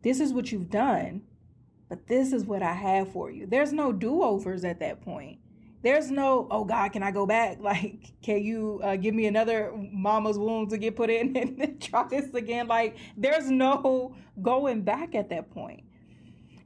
this 0.02 0.20
is 0.20 0.34
what 0.34 0.52
you've 0.52 0.70
done, 0.70 1.22
but 1.90 2.08
this 2.08 2.34
is 2.34 2.46
what 2.46 2.62
I 2.62 2.74
have 2.74 3.12
for 3.12 3.32
you. 3.32 3.46
There's 3.46 3.74
no 3.74 3.92
do 3.92 4.22
overs 4.22 4.64
at 4.64 4.80
that 4.80 5.02
point. 5.02 5.40
There's 5.84 6.12
no, 6.12 6.48
oh 6.52 6.66
God, 6.66 6.92
can 6.92 7.04
I 7.04 7.12
go 7.12 7.26
back? 7.26 7.60
Like, 7.68 8.14
can 8.22 8.44
you 8.44 8.82
uh, 8.84 8.96
give 8.96 9.14
me 9.14 9.26
another 9.26 9.74
mama's 9.92 10.38
womb 10.38 10.68
to 10.70 10.78
get 10.78 10.96
put 10.96 11.10
in 11.10 11.36
and 11.38 11.82
try 11.82 12.08
this 12.08 12.34
again? 12.34 12.68
Like, 12.68 12.98
there's 13.16 13.50
no 13.50 14.16
going 14.42 14.82
back 14.82 15.16
at 15.16 15.30
that 15.30 15.50
point. 15.52 15.84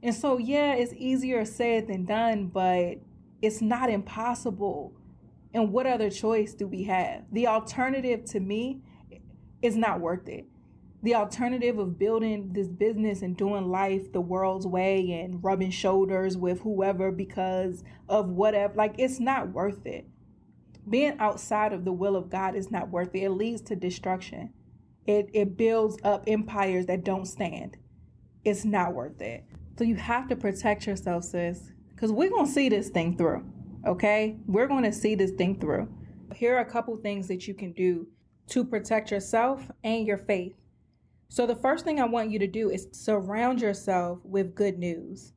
And 0.02 0.14
so, 0.14 0.38
yeah, 0.38 0.74
it's 0.74 0.92
easier 0.96 1.44
said 1.44 1.86
than 1.86 2.04
done, 2.04 2.46
but 2.46 2.96
it's 3.40 3.60
not 3.60 3.90
impossible. 3.90 4.92
And 5.54 5.72
what 5.72 5.86
other 5.86 6.10
choice 6.10 6.54
do 6.54 6.66
we 6.66 6.84
have? 6.84 7.22
The 7.30 7.46
alternative 7.46 8.24
to 8.26 8.40
me 8.40 8.80
is 9.60 9.76
not 9.76 10.00
worth 10.00 10.28
it 10.28 10.46
the 11.02 11.16
alternative 11.16 11.78
of 11.78 11.98
building 11.98 12.52
this 12.52 12.68
business 12.68 13.22
and 13.22 13.36
doing 13.36 13.68
life 13.68 14.12
the 14.12 14.20
world's 14.20 14.66
way 14.66 15.10
and 15.12 15.42
rubbing 15.42 15.70
shoulders 15.70 16.36
with 16.36 16.60
whoever 16.60 17.10
because 17.10 17.82
of 18.08 18.28
whatever, 18.28 18.74
like 18.74 18.94
it's 18.98 19.18
not 19.18 19.50
worth 19.50 19.84
it. 19.84 20.06
Being 20.88 21.16
outside 21.18 21.72
of 21.72 21.84
the 21.84 21.92
will 21.92 22.16
of 22.16 22.30
God 22.30 22.54
is 22.54 22.70
not 22.70 22.90
worth 22.90 23.14
it. 23.14 23.24
It 23.24 23.30
leads 23.30 23.60
to 23.62 23.76
destruction. 23.76 24.52
It 25.06 25.30
it 25.32 25.56
builds 25.56 25.98
up 26.04 26.24
empires 26.28 26.86
that 26.86 27.04
don't 27.04 27.26
stand. 27.26 27.76
It's 28.44 28.64
not 28.64 28.94
worth 28.94 29.20
it. 29.20 29.44
So 29.78 29.84
you 29.84 29.96
have 29.96 30.28
to 30.28 30.36
protect 30.36 30.86
yourself, 30.86 31.24
sis, 31.24 31.72
because 31.90 32.12
we're 32.12 32.30
gonna 32.30 32.46
see 32.46 32.68
this 32.68 32.90
thing 32.90 33.16
through. 33.16 33.44
Okay, 33.86 34.36
we're 34.46 34.68
gonna 34.68 34.92
see 34.92 35.16
this 35.16 35.32
thing 35.32 35.58
through. 35.58 35.88
Here 36.34 36.56
are 36.56 36.60
a 36.60 36.70
couple 36.70 36.96
things 36.96 37.26
that 37.28 37.48
you 37.48 37.54
can 37.54 37.72
do 37.72 38.06
to 38.48 38.64
protect 38.64 39.10
yourself 39.10 39.68
and 39.82 40.06
your 40.06 40.18
faith. 40.18 40.54
So, 41.32 41.46
the 41.46 41.56
first 41.56 41.86
thing 41.86 41.98
I 41.98 42.04
want 42.04 42.30
you 42.30 42.38
to 42.40 42.46
do 42.46 42.68
is 42.68 42.88
surround 42.92 43.62
yourself 43.62 44.18
with 44.22 44.54
good 44.54 44.78
news. 44.78 45.32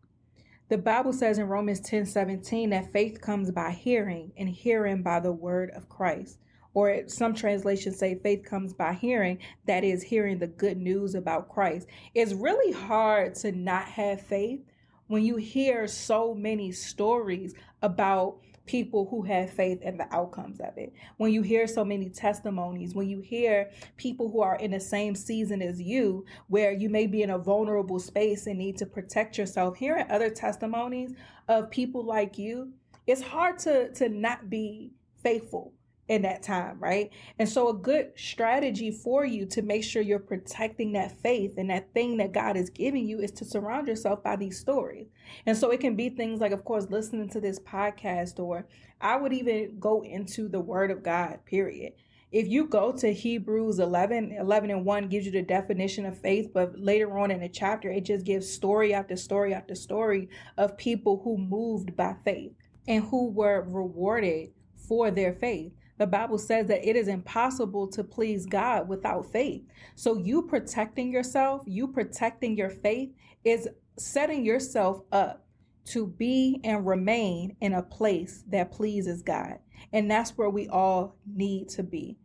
The 0.68 0.78
Bible 0.78 1.14
says 1.14 1.38
in 1.38 1.48
Romans 1.48 1.80
10 1.80 2.06
17 2.06 2.72
that 2.72 2.92
faith 2.92 3.22
comes 3.22 3.50
by 3.50 3.72
hearing, 3.72 4.34
and 4.36 4.50
hearing 4.50 5.04
by 5.04 5.22
the 5.22 5.32
word 5.32 5.72
of 5.74 5.88
Christ. 5.88 6.38
Or 6.74 7.08
some 7.08 7.34
translations 7.34 7.98
say 7.98 8.16
faith 8.16 8.44
comes 8.44 8.74
by 8.74 8.92
hearing, 8.92 9.38
that 9.68 9.86
is, 9.86 10.04
hearing 10.04 10.38
the 10.38 10.48
good 10.48 10.76
news 10.76 11.16
about 11.16 11.48
Christ. 11.48 11.88
It's 12.14 12.34
really 12.34 12.74
hard 12.74 13.36
to 13.36 13.54
not 13.54 13.86
have 13.86 14.20
faith 14.20 14.66
when 15.08 15.24
you 15.24 15.38
hear 15.38 15.88
so 15.88 16.34
many 16.34 16.74
stories 16.74 17.54
about 17.82 18.40
people 18.66 19.08
who 19.10 19.22
have 19.24 19.50
faith 19.50 19.82
in 19.82 19.98
the 19.98 20.14
outcomes 20.14 20.60
of 20.60 20.78
it. 20.78 20.94
When 21.18 21.32
you 21.32 21.42
hear 21.42 21.68
so 21.68 21.86
many 21.86 22.10
testimonies, 22.10 22.96
when 22.96 23.10
you 23.10 23.20
hear 23.20 23.70
people 23.98 24.30
who 24.30 24.42
are 24.42 24.56
in 24.56 24.72
the 24.72 24.80
same 24.80 25.16
season 25.16 25.62
as 25.62 25.82
you, 25.82 26.26
where 26.48 26.72
you 26.72 26.90
may 26.90 27.08
be 27.08 27.24
in 27.24 27.32
a 27.32 27.38
vulnerable 27.38 28.00
space 28.00 28.48
and 28.48 28.58
need 28.58 28.78
to 28.78 28.86
protect 28.86 29.38
yourself, 29.38 29.76
hearing 29.78 30.10
other 30.10 30.30
testimonies 30.30 31.14
of 31.48 31.70
people 31.70 32.04
like 32.04 32.38
you, 32.38 32.72
it's 33.08 33.22
hard 33.22 33.60
to 33.60 33.92
to 33.94 34.10
not 34.10 34.50
be 34.50 34.92
faithful 35.22 35.74
in 36.08 36.22
that 36.22 36.44
time, 36.44 36.78
right? 36.80 37.10
And 37.40 37.50
so, 37.50 37.70
a 37.70 37.74
good 37.74 38.12
strategy 38.16 38.92
for 38.92 39.26
you 39.26 39.46
to 39.48 39.62
make 39.62 39.84
sure 39.84 40.02
you're 40.02 40.20
protecting 40.20 40.94
that 40.94 41.20
faith 41.22 41.56
and 41.58 41.70
that 41.70 41.94
thing 41.94 42.18
that 42.18 42.32
God 42.32 42.58
is 42.58 42.70
giving 42.70 43.08
you 43.08 43.20
is 43.20 43.32
to 43.32 43.46
surround 43.46 43.88
yourself 43.88 44.24
by 44.24 44.36
these 44.36 44.60
stories. 44.60 45.08
And 45.46 45.58
so, 45.58 45.72
it 45.72 45.80
can 45.80 45.96
be 45.96 46.10
things 46.10 46.42
like, 46.42 46.52
of 46.52 46.64
course, 46.64 46.88
listening 46.90 47.30
to 47.30 47.42
this 47.42 47.60
podcast, 47.60 48.40
or 48.40 48.68
I 49.02 49.16
would 49.16 49.34
even 49.34 49.80
go 49.80 50.04
into 50.04 50.48
the 50.48 50.60
Word 50.60 50.92
of 50.92 51.04
God, 51.04 51.40
period. 51.46 51.94
If 52.32 52.50
you 52.50 52.66
go 52.68 52.92
to 52.92 53.14
Hebrews 53.14 53.80
11, 53.80 54.36
11 54.38 54.70
and 54.70 54.86
1 54.86 55.08
gives 55.08 55.26
you 55.26 55.32
the 55.32 55.42
definition 55.42 56.06
of 56.06 56.20
faith, 56.20 56.52
but 56.54 56.78
later 56.78 57.18
on 57.18 57.32
in 57.32 57.40
the 57.40 57.48
chapter, 57.50 57.90
it 57.90 58.06
just 58.06 58.26
gives 58.26 58.52
story 58.52 58.94
after 58.94 59.16
story 59.16 59.54
after 59.54 59.74
story 59.74 60.30
of 60.58 60.78
people 60.78 61.22
who 61.24 61.38
moved 61.38 61.96
by 61.96 62.16
faith 62.26 62.52
and 62.88 63.06
who 63.06 63.30
were 63.30 63.66
rewarded 63.68 64.50
for 64.76 65.12
their 65.12 65.34
faith. 65.34 65.72
The 65.98 66.08
Bible 66.08 66.38
says 66.38 66.68
that 66.68 66.88
it 66.88 66.96
is 66.96 67.08
impossible 67.08 67.88
to 67.90 68.04
please 68.04 68.46
God 68.46 68.90
without 68.90 69.32
faith. 69.32 69.64
So, 69.96 70.18
you 70.18 70.42
protecting 70.42 71.12
yourself, 71.12 71.62
you 71.66 71.88
protecting 71.88 72.58
your 72.58 72.70
faith, 72.70 73.12
is 73.44 73.70
setting 73.98 74.44
yourself 74.44 75.02
up 75.12 75.46
to 75.86 76.08
be 76.08 76.60
and 76.64 76.86
remain 76.86 77.56
in 77.62 77.74
a 77.74 77.84
place 77.84 78.44
that 78.50 78.72
pleases 78.72 79.22
God. 79.22 79.60
And 79.94 80.10
that's 80.10 80.38
where 80.38 80.50
we 80.50 80.68
all 80.68 81.16
need 81.26 81.70
to 81.70 81.84
be. 81.84 82.18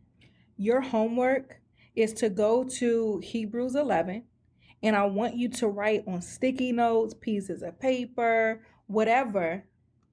Your 0.56 0.80
homework 0.80 1.60
is 1.94 2.12
to 2.14 2.30
go 2.30 2.64
to 2.64 3.20
Hebrews 3.22 3.74
11, 3.74 4.24
and 4.82 4.96
I 4.96 5.04
want 5.04 5.36
you 5.36 5.48
to 5.50 5.68
write 5.68 6.04
on 6.06 6.22
sticky 6.22 6.72
notes, 6.72 7.14
pieces 7.14 7.62
of 7.62 7.78
paper, 7.78 8.62
whatever 8.86 9.64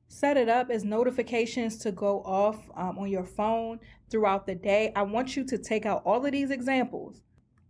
Set 0.10 0.38
it 0.38 0.48
up 0.48 0.70
as 0.70 0.86
notifications 0.86 1.78
to 1.78 1.92
go 1.92 2.22
off 2.24 2.70
um, 2.76 2.98
on 2.98 3.10
your 3.10 3.26
phone 3.26 3.80
throughout 4.10 4.48
the 4.48 4.56
day. 4.56 4.92
I 4.96 5.04
want 5.04 5.36
you 5.36 5.44
to 5.46 5.58
take 5.58 5.86
out 5.86 6.02
all 6.06 6.26
of 6.26 6.32
these 6.32 6.50
examples 6.50 7.22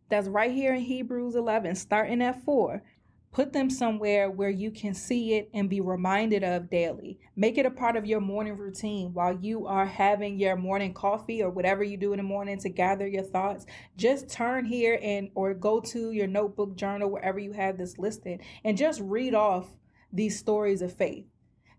that's 0.09 0.27
right 0.27 0.51
here 0.51 0.73
in 0.73 0.81
Hebrews 0.81 1.35
11, 1.35 1.75
starting 1.75 2.21
at 2.21 2.43
4. 2.43 2.83
Put 3.31 3.53
them 3.53 3.69
somewhere 3.69 4.31
where 4.31 4.49
you 4.49 4.71
can 4.71 4.93
see 4.93 5.33
it 5.33 5.49
and 5.53 5.69
be 5.69 5.81
reminded 5.81 6.43
of 6.43 6.69
daily. 6.69 7.19
Make 7.35 7.57
it 7.57 7.65
a 7.65 7.71
part 7.71 7.95
of 7.95 8.05
your 8.05 8.21
morning 8.21 8.55
routine 8.55 9.13
while 9.13 9.37
you 9.37 9.67
are 9.67 9.85
having 9.85 10.39
your 10.39 10.55
morning 10.55 10.93
coffee 10.93 11.43
or 11.43 11.49
whatever 11.49 11.83
you 11.83 11.97
do 11.97 12.13
in 12.13 12.17
the 12.17 12.23
morning 12.23 12.57
to 12.59 12.69
gather 12.69 13.07
your 13.07 13.23
thoughts. 13.23 13.65
Just 13.97 14.29
turn 14.29 14.65
here 14.65 14.97
and 15.01 15.29
or 15.35 15.53
go 15.53 15.79
to 15.81 16.11
your 16.11 16.27
notebook 16.27 16.75
journal 16.75 17.11
wherever 17.11 17.37
you 17.37 17.51
have 17.51 17.77
this 17.77 17.97
listed 17.97 18.41
and 18.63 18.77
just 18.77 19.01
read 19.01 19.33
off 19.33 19.67
these 20.11 20.39
stories 20.39 20.81
of 20.81 20.93
faith 20.93 21.25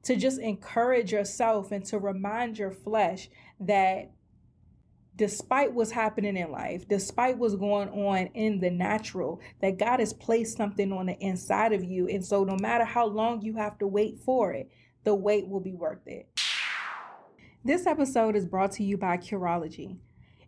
to 0.05 0.17
just 0.17 0.39
encourage 0.41 1.13
yourself 1.13 1.73
and 1.73 1.85
to 1.87 1.99
remind 1.99 2.59
your 2.59 2.71
flesh 2.71 3.29
that 3.61 4.11
despite 5.17 5.73
what's 5.73 5.91
happening 5.91 6.37
in 6.37 6.51
life, 6.51 6.87
despite 6.89 7.37
what's 7.37 7.57
going 7.57 7.89
on 7.89 8.29
in 8.35 8.61
the 8.61 8.71
natural, 8.71 9.41
that 9.61 9.77
God 9.77 10.01
has 10.01 10.13
placed 10.13 10.57
something 10.57 10.93
on 10.93 11.07
the 11.07 11.19
inside 11.19 11.73
of 11.73 11.83
you. 11.83 12.09
And 12.09 12.25
so, 12.25 12.45
no 12.45 12.57
matter 12.57 12.85
how 12.85 13.07
long 13.07 13.43
you 13.43 13.57
have 13.57 13.79
to 13.79 13.87
wait 13.87 14.21
for 14.25 14.53
it, 14.53 14.71
the 15.05 15.15
wait 15.15 15.49
will 15.49 15.61
be 15.61 15.75
worth 15.75 16.07
it. 16.07 16.29
This 17.65 17.87
episode 17.87 18.37
is 18.37 18.47
brought 18.47 18.73
to 18.73 18.85
you 18.85 18.97
by 18.97 19.17
Curology. 19.17 19.97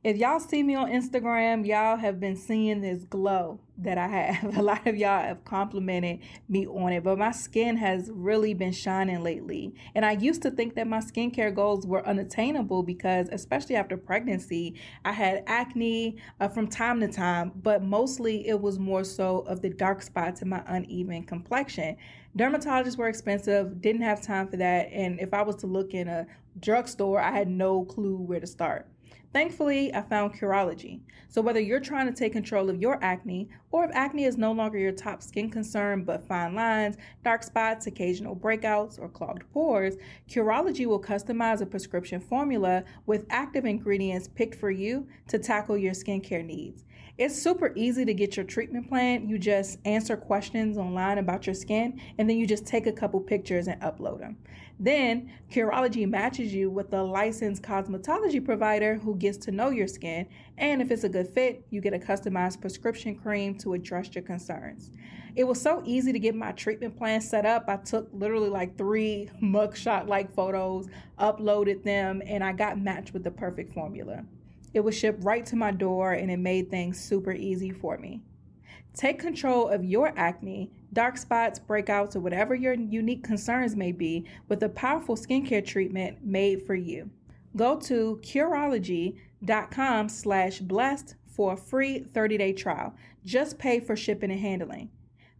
If 0.02 0.16
y'all 0.16 0.40
see 0.40 0.62
me 0.62 0.74
on 0.76 0.90
Instagram, 0.90 1.66
y'all 1.66 1.98
have 1.98 2.18
been 2.18 2.34
seeing 2.34 2.80
this 2.80 3.04
glow 3.04 3.60
that 3.76 3.98
I 3.98 4.08
have. 4.08 4.56
A 4.56 4.62
lot 4.62 4.86
of 4.86 4.96
y'all 4.96 5.20
have 5.20 5.44
complimented 5.44 6.20
me 6.48 6.66
on 6.66 6.94
it, 6.94 7.04
but 7.04 7.18
my 7.18 7.32
skin 7.32 7.76
has 7.76 8.08
really 8.10 8.54
been 8.54 8.72
shining 8.72 9.22
lately. 9.22 9.74
And 9.94 10.06
I 10.06 10.12
used 10.12 10.40
to 10.40 10.50
think 10.50 10.74
that 10.76 10.86
my 10.86 11.00
skincare 11.00 11.54
goals 11.54 11.86
were 11.86 12.06
unattainable 12.08 12.82
because, 12.82 13.28
especially 13.30 13.76
after 13.76 13.98
pregnancy, 13.98 14.74
I 15.04 15.12
had 15.12 15.44
acne 15.46 16.16
uh, 16.40 16.48
from 16.48 16.66
time 16.66 17.00
to 17.00 17.08
time, 17.08 17.52
but 17.56 17.82
mostly 17.82 18.48
it 18.48 18.58
was 18.58 18.78
more 18.78 19.04
so 19.04 19.40
of 19.40 19.60
the 19.60 19.68
dark 19.68 20.00
spots 20.00 20.40
in 20.40 20.48
my 20.48 20.62
uneven 20.66 21.24
complexion. 21.24 21.98
Dermatologists 22.38 22.96
were 22.96 23.08
expensive, 23.08 23.82
didn't 23.82 24.00
have 24.00 24.22
time 24.22 24.48
for 24.48 24.56
that. 24.56 24.88
And 24.92 25.20
if 25.20 25.34
I 25.34 25.42
was 25.42 25.56
to 25.56 25.66
look 25.66 25.92
in 25.92 26.08
a 26.08 26.26
drugstore, 26.58 27.20
I 27.20 27.32
had 27.32 27.48
no 27.48 27.84
clue 27.84 28.16
where 28.16 28.40
to 28.40 28.46
start. 28.46 28.86
Thankfully, 29.32 29.94
I 29.94 30.02
found 30.02 30.34
Curology. 30.34 31.00
So, 31.28 31.40
whether 31.40 31.60
you're 31.60 31.78
trying 31.78 32.06
to 32.06 32.12
take 32.12 32.32
control 32.32 32.68
of 32.68 32.80
your 32.80 32.98
acne, 33.02 33.48
or 33.70 33.84
if 33.84 33.90
acne 33.94 34.24
is 34.24 34.36
no 34.36 34.50
longer 34.50 34.76
your 34.76 34.90
top 34.90 35.22
skin 35.22 35.48
concern 35.48 36.02
but 36.02 36.26
fine 36.26 36.56
lines, 36.56 36.96
dark 37.22 37.44
spots, 37.44 37.86
occasional 37.86 38.34
breakouts, 38.34 38.98
or 38.98 39.08
clogged 39.08 39.44
pores, 39.52 39.96
Curology 40.28 40.86
will 40.86 41.00
customize 41.00 41.60
a 41.60 41.66
prescription 41.66 42.20
formula 42.20 42.82
with 43.06 43.26
active 43.30 43.64
ingredients 43.64 44.26
picked 44.26 44.56
for 44.56 44.72
you 44.72 45.06
to 45.28 45.38
tackle 45.38 45.78
your 45.78 45.92
skincare 45.92 46.44
needs. 46.44 46.84
It's 47.16 47.40
super 47.40 47.72
easy 47.76 48.04
to 48.06 48.14
get 48.14 48.36
your 48.36 48.46
treatment 48.46 48.88
plan. 48.88 49.28
You 49.28 49.38
just 49.38 49.78
answer 49.84 50.16
questions 50.16 50.78
online 50.78 51.18
about 51.18 51.46
your 51.46 51.54
skin, 51.54 52.00
and 52.18 52.28
then 52.28 52.38
you 52.38 52.46
just 52.46 52.66
take 52.66 52.86
a 52.86 52.92
couple 52.92 53.20
pictures 53.20 53.68
and 53.68 53.80
upload 53.82 54.20
them. 54.20 54.38
Then, 54.82 55.30
Curology 55.52 56.08
matches 56.08 56.54
you 56.54 56.70
with 56.70 56.94
a 56.94 57.02
licensed 57.02 57.62
cosmetology 57.62 58.42
provider 58.42 58.94
who 58.94 59.14
gets 59.14 59.36
to 59.44 59.50
know 59.50 59.68
your 59.68 59.86
skin, 59.86 60.26
and 60.56 60.80
if 60.80 60.90
it's 60.90 61.04
a 61.04 61.08
good 61.10 61.28
fit, 61.28 61.66
you 61.68 61.82
get 61.82 61.92
a 61.92 61.98
customized 61.98 62.62
prescription 62.62 63.14
cream 63.14 63.54
to 63.56 63.74
address 63.74 64.14
your 64.14 64.24
concerns. 64.24 64.90
It 65.36 65.44
was 65.44 65.60
so 65.60 65.82
easy 65.84 66.12
to 66.12 66.18
get 66.18 66.34
my 66.34 66.52
treatment 66.52 66.96
plan 66.96 67.20
set 67.20 67.44
up. 67.44 67.66
I 67.68 67.76
took 67.76 68.08
literally 68.14 68.48
like 68.48 68.78
three 68.78 69.28
mugshot 69.42 70.08
like 70.08 70.32
photos, 70.32 70.88
uploaded 71.18 71.84
them, 71.84 72.22
and 72.24 72.42
I 72.42 72.52
got 72.52 72.80
matched 72.80 73.12
with 73.12 73.22
the 73.22 73.30
perfect 73.30 73.74
formula. 73.74 74.24
It 74.72 74.80
was 74.80 74.96
shipped 74.96 75.22
right 75.22 75.44
to 75.44 75.56
my 75.56 75.72
door 75.72 76.14
and 76.14 76.30
it 76.30 76.38
made 76.38 76.70
things 76.70 76.98
super 76.98 77.32
easy 77.32 77.70
for 77.70 77.98
me. 77.98 78.22
Take 78.94 79.18
control 79.20 79.68
of 79.68 79.84
your 79.84 80.12
acne, 80.16 80.70
dark 80.92 81.16
spots, 81.16 81.58
breakouts, 81.60 82.16
or 82.16 82.20
whatever 82.20 82.54
your 82.54 82.74
unique 82.74 83.22
concerns 83.22 83.76
may 83.76 83.92
be 83.92 84.26
with 84.48 84.62
a 84.62 84.68
powerful 84.68 85.16
skincare 85.16 85.64
treatment 85.64 86.24
made 86.24 86.66
for 86.66 86.74
you. 86.74 87.10
Go 87.56 87.76
to 87.80 88.20
Curology.com 88.22 90.08
slash 90.08 90.58
blessed 90.60 91.14
for 91.26 91.52
a 91.54 91.56
free 91.56 92.00
30-day 92.00 92.52
trial. 92.52 92.94
Just 93.24 93.58
pay 93.58 93.80
for 93.80 93.96
shipping 93.96 94.30
and 94.30 94.40
handling. 94.40 94.90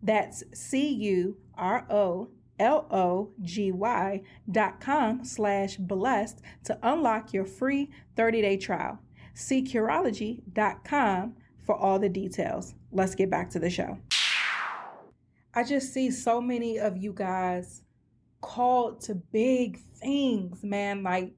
That's 0.02 0.42
C-U-R-O-L-O-G-Y 0.54 1.32
dot 4.50 4.80
com 4.80 5.24
slash 5.24 5.76
blessed 5.76 6.40
to 6.64 6.78
unlock 6.82 7.32
your 7.34 7.44
free 7.44 7.90
30-day 8.16 8.56
trial. 8.56 8.98
See 9.34 9.62
Curology.com 9.62 11.36
for 11.64 11.76
all 11.76 11.98
the 11.98 12.08
details. 12.08 12.74
Let's 12.92 13.14
get 13.14 13.30
back 13.30 13.50
to 13.50 13.58
the 13.58 13.70
show. 13.70 13.98
I 15.54 15.64
just 15.64 15.92
see 15.92 16.10
so 16.10 16.40
many 16.40 16.78
of 16.78 16.96
you 16.96 17.12
guys 17.12 17.82
called 18.40 19.00
to 19.02 19.14
big 19.14 19.80
things, 20.00 20.62
man. 20.62 21.02
Like 21.02 21.32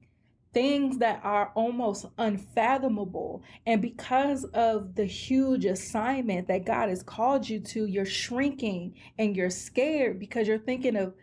things 0.53 0.99
that 0.99 1.19
are 1.23 1.51
almost 1.55 2.05
unfathomable. 2.17 3.41
And 3.65 3.81
because 3.81 4.43
of 4.45 4.95
the 4.95 5.05
huge 5.05 5.65
assignment 5.65 6.47
that 6.47 6.65
God 6.65 6.89
has 6.89 7.03
called 7.03 7.49
you 7.49 7.59
to, 7.59 7.85
you're 7.85 8.05
shrinking 8.05 8.93
and 9.17 9.35
you're 9.35 9.49
scared 9.49 10.19
because 10.19 10.47
you're 10.47 10.59
thinking 10.59 10.95
of 10.95 11.13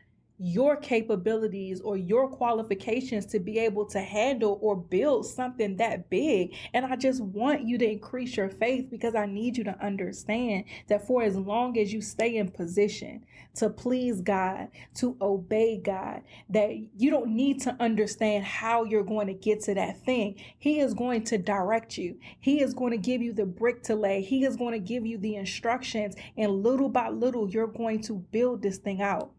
your 0.42 0.74
capabilities 0.74 1.82
or 1.82 1.98
your 1.98 2.26
qualifications 2.26 3.26
to 3.26 3.38
be 3.38 3.58
able 3.58 3.84
to 3.84 4.00
handle 4.00 4.58
or 4.62 4.74
build 4.74 5.26
something 5.26 5.76
that 5.76 6.08
big. 6.08 6.54
And 6.72 6.86
I 6.86 6.96
just 6.96 7.20
want 7.20 7.68
you 7.68 7.76
to 7.76 7.84
increase 7.84 8.38
your 8.38 8.48
faith 8.48 8.88
because 8.90 9.14
I 9.14 9.26
need 9.26 9.58
you 9.58 9.64
to 9.64 9.84
understand 9.84 10.64
that 10.88 11.06
for 11.06 11.22
as 11.22 11.36
long 11.36 11.78
as 11.78 11.92
you 11.92 12.00
stay 12.00 12.36
in 12.36 12.50
position 12.50 13.22
to 13.56 13.68
please 13.68 14.22
God, 14.22 14.68
to 14.94 15.14
obey 15.20 15.76
God, 15.76 16.22
that 16.48 16.70
you 16.96 17.10
don't 17.10 17.34
need 17.34 17.60
to 17.62 17.76
understand 17.78 18.44
how 18.44 18.84
you're 18.84 19.02
going 19.02 19.26
to 19.26 19.34
get 19.34 19.60
to 19.64 19.74
that 19.74 20.02
thing. 20.04 20.42
He 20.58 20.80
is 20.80 20.94
going 20.94 21.24
to 21.24 21.36
direct 21.36 21.98
you. 21.98 22.18
He 22.38 22.62
is 22.62 22.72
going 22.72 22.92
to 22.92 22.98
give 22.98 23.20
you 23.20 23.34
the 23.34 23.44
brick 23.44 23.82
to 23.84 23.94
lay. 23.94 24.22
He 24.22 24.44
is 24.44 24.56
going 24.56 24.72
to 24.72 24.78
give 24.78 25.04
you 25.04 25.18
the 25.18 25.36
instructions 25.36 26.14
and 26.38 26.62
little 26.62 26.88
by 26.88 27.10
little, 27.10 27.50
you're 27.50 27.66
going 27.66 28.00
to 28.02 28.14
build 28.14 28.62
this 28.62 28.78
thing 28.78 29.02
out. 29.02 29.32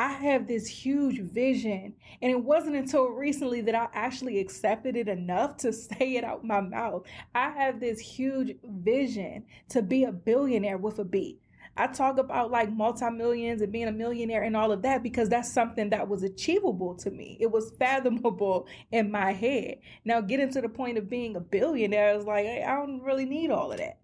I 0.00 0.12
have 0.12 0.48
this 0.48 0.66
huge 0.66 1.20
vision. 1.20 1.92
And 2.22 2.32
it 2.32 2.42
wasn't 2.42 2.76
until 2.76 3.08
recently 3.08 3.60
that 3.60 3.74
I 3.74 3.86
actually 3.92 4.40
accepted 4.40 4.96
it 4.96 5.08
enough 5.08 5.58
to 5.58 5.72
say 5.74 6.16
it 6.16 6.24
out 6.24 6.42
my 6.42 6.62
mouth. 6.62 7.04
I 7.34 7.50
have 7.50 7.80
this 7.80 8.00
huge 8.00 8.56
vision 8.64 9.44
to 9.68 9.82
be 9.82 10.04
a 10.04 10.12
billionaire 10.12 10.78
with 10.78 11.00
a 11.00 11.04
B. 11.04 11.38
I 11.76 11.86
talk 11.86 12.16
about 12.16 12.50
like 12.50 12.72
multi-millions 12.72 13.60
and 13.60 13.70
being 13.70 13.88
a 13.88 13.92
millionaire 13.92 14.42
and 14.42 14.56
all 14.56 14.72
of 14.72 14.80
that 14.82 15.02
because 15.02 15.28
that's 15.28 15.52
something 15.52 15.90
that 15.90 16.08
was 16.08 16.22
achievable 16.22 16.94
to 16.94 17.10
me. 17.10 17.36
It 17.38 17.50
was 17.50 17.72
fathomable 17.78 18.68
in 18.90 19.10
my 19.10 19.32
head. 19.32 19.80
Now 20.06 20.22
getting 20.22 20.50
to 20.52 20.62
the 20.62 20.70
point 20.70 20.96
of 20.96 21.10
being 21.10 21.36
a 21.36 21.40
billionaire 21.40 22.16
is 22.16 22.24
like, 22.24 22.46
hey, 22.46 22.64
I 22.66 22.74
don't 22.76 23.02
really 23.02 23.26
need 23.26 23.50
all 23.50 23.70
of 23.70 23.76
that. 23.76 23.98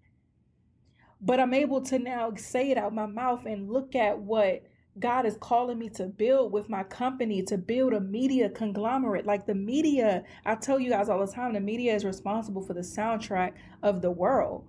But 1.19 1.39
I'm 1.39 1.55
able 1.55 1.81
to 1.81 1.97
now 1.97 2.33
say 2.35 2.69
it 2.69 2.77
out 2.77 2.93
my 2.93 3.07
mouth 3.07 3.47
and 3.47 3.67
look 3.67 3.95
at 3.95 4.19
what 4.19 4.61
God 4.99 5.25
is 5.25 5.37
calling 5.39 5.77
me 5.77 5.89
to 5.89 6.05
build 6.05 6.51
with 6.51 6.69
my 6.69 6.83
company, 6.83 7.43
to 7.43 7.57
build 7.57 7.93
a 7.93 7.99
media 7.99 8.49
conglomerate. 8.49 9.25
Like 9.25 9.45
the 9.45 9.55
media, 9.55 10.23
I 10.45 10.55
tell 10.55 10.79
you 10.79 10.89
guys 10.89 11.09
all 11.09 11.25
the 11.25 11.31
time, 11.31 11.53
the 11.53 11.59
media 11.59 11.95
is 11.95 12.05
responsible 12.05 12.61
for 12.61 12.73
the 12.73 12.81
soundtrack 12.81 13.53
of 13.83 14.01
the 14.01 14.11
world. 14.11 14.65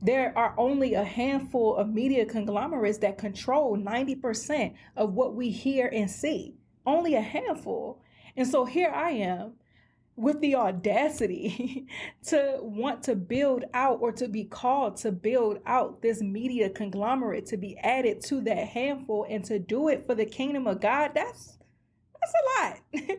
There 0.00 0.36
are 0.36 0.54
only 0.58 0.94
a 0.94 1.04
handful 1.04 1.76
of 1.76 1.88
media 1.88 2.26
conglomerates 2.26 2.98
that 2.98 3.18
control 3.18 3.76
90% 3.76 4.74
of 4.96 5.14
what 5.14 5.34
we 5.34 5.50
hear 5.50 5.88
and 5.92 6.10
see. 6.10 6.56
Only 6.84 7.14
a 7.14 7.20
handful. 7.20 8.02
And 8.36 8.46
so 8.46 8.64
here 8.64 8.90
I 8.90 9.10
am 9.10 9.54
with 10.16 10.40
the 10.40 10.54
audacity 10.54 11.86
to 12.26 12.58
want 12.60 13.02
to 13.02 13.16
build 13.16 13.64
out 13.74 13.98
or 14.00 14.12
to 14.12 14.28
be 14.28 14.44
called 14.44 14.96
to 14.96 15.10
build 15.10 15.58
out 15.66 16.02
this 16.02 16.20
media 16.20 16.68
conglomerate 16.68 17.46
to 17.46 17.56
be 17.56 17.76
added 17.78 18.20
to 18.20 18.40
that 18.40 18.68
handful 18.68 19.26
and 19.28 19.44
to 19.44 19.58
do 19.58 19.88
it 19.88 20.04
for 20.06 20.14
the 20.14 20.26
kingdom 20.26 20.66
of 20.66 20.80
God 20.80 21.12
that's 21.14 21.58
that's 22.20 22.34
a 22.34 22.62
lot. 22.62 23.18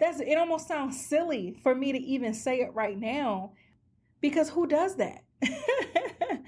That's 0.00 0.20
it 0.20 0.36
almost 0.36 0.66
sounds 0.66 1.06
silly 1.06 1.56
for 1.62 1.74
me 1.74 1.92
to 1.92 1.98
even 1.98 2.34
say 2.34 2.60
it 2.60 2.74
right 2.74 2.98
now 2.98 3.52
because 4.20 4.50
who 4.50 4.66
does 4.66 4.96
that? 4.96 5.22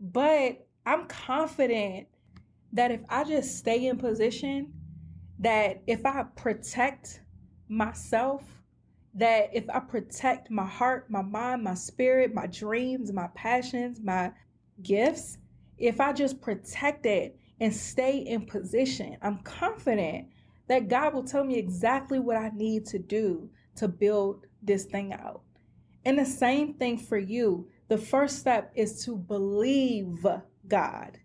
But 0.00 0.66
I'm 0.86 1.06
confident 1.06 2.08
that 2.72 2.90
if 2.90 3.00
I 3.08 3.24
just 3.24 3.58
stay 3.58 3.86
in 3.86 3.98
position 3.98 4.72
that 5.40 5.82
if 5.86 6.04
I 6.04 6.24
protect 6.36 7.20
myself 7.68 8.42
that 9.14 9.50
if 9.52 9.68
I 9.70 9.80
protect 9.80 10.50
my 10.50 10.66
heart, 10.66 11.10
my 11.10 11.22
mind, 11.22 11.64
my 11.64 11.74
spirit, 11.74 12.34
my 12.34 12.46
dreams, 12.46 13.12
my 13.12 13.28
passions, 13.34 14.00
my 14.00 14.32
gifts, 14.82 15.38
if 15.78 16.00
I 16.00 16.12
just 16.12 16.40
protect 16.40 17.06
it 17.06 17.38
and 17.60 17.74
stay 17.74 18.18
in 18.18 18.46
position, 18.46 19.16
I'm 19.22 19.38
confident 19.38 20.28
that 20.68 20.88
God 20.88 21.14
will 21.14 21.24
tell 21.24 21.44
me 21.44 21.56
exactly 21.56 22.18
what 22.18 22.36
I 22.36 22.50
need 22.54 22.86
to 22.86 22.98
do 22.98 23.50
to 23.76 23.88
build 23.88 24.46
this 24.62 24.84
thing 24.84 25.12
out. 25.12 25.42
And 26.04 26.18
the 26.18 26.26
same 26.26 26.74
thing 26.74 26.98
for 26.98 27.18
you. 27.18 27.68
The 27.88 27.98
first 27.98 28.38
step 28.38 28.72
is 28.74 29.04
to 29.04 29.16
believe 29.16 30.26
God. 30.66 31.18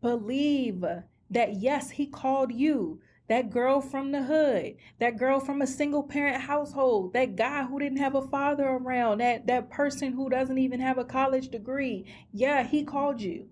Believe 0.00 0.84
that 1.30 1.60
yes, 1.60 1.90
He 1.90 2.06
called 2.06 2.52
you 2.52 3.00
that 3.28 3.50
girl 3.50 3.80
from 3.80 4.10
the 4.10 4.22
hood, 4.22 4.76
that 4.98 5.18
girl 5.18 5.38
from 5.38 5.60
a 5.60 5.66
single 5.66 6.02
parent 6.02 6.42
household, 6.42 7.12
that 7.12 7.36
guy 7.36 7.64
who 7.64 7.78
didn't 7.78 7.98
have 7.98 8.14
a 8.14 8.22
father 8.22 8.66
around, 8.66 9.18
that, 9.18 9.46
that 9.46 9.70
person 9.70 10.12
who 10.12 10.30
doesn't 10.30 10.58
even 10.58 10.80
have 10.80 10.98
a 10.98 11.04
college 11.04 11.48
degree. 11.48 12.06
Yeah, 12.32 12.64
he 12.64 12.84
called 12.84 13.20
you. 13.20 13.48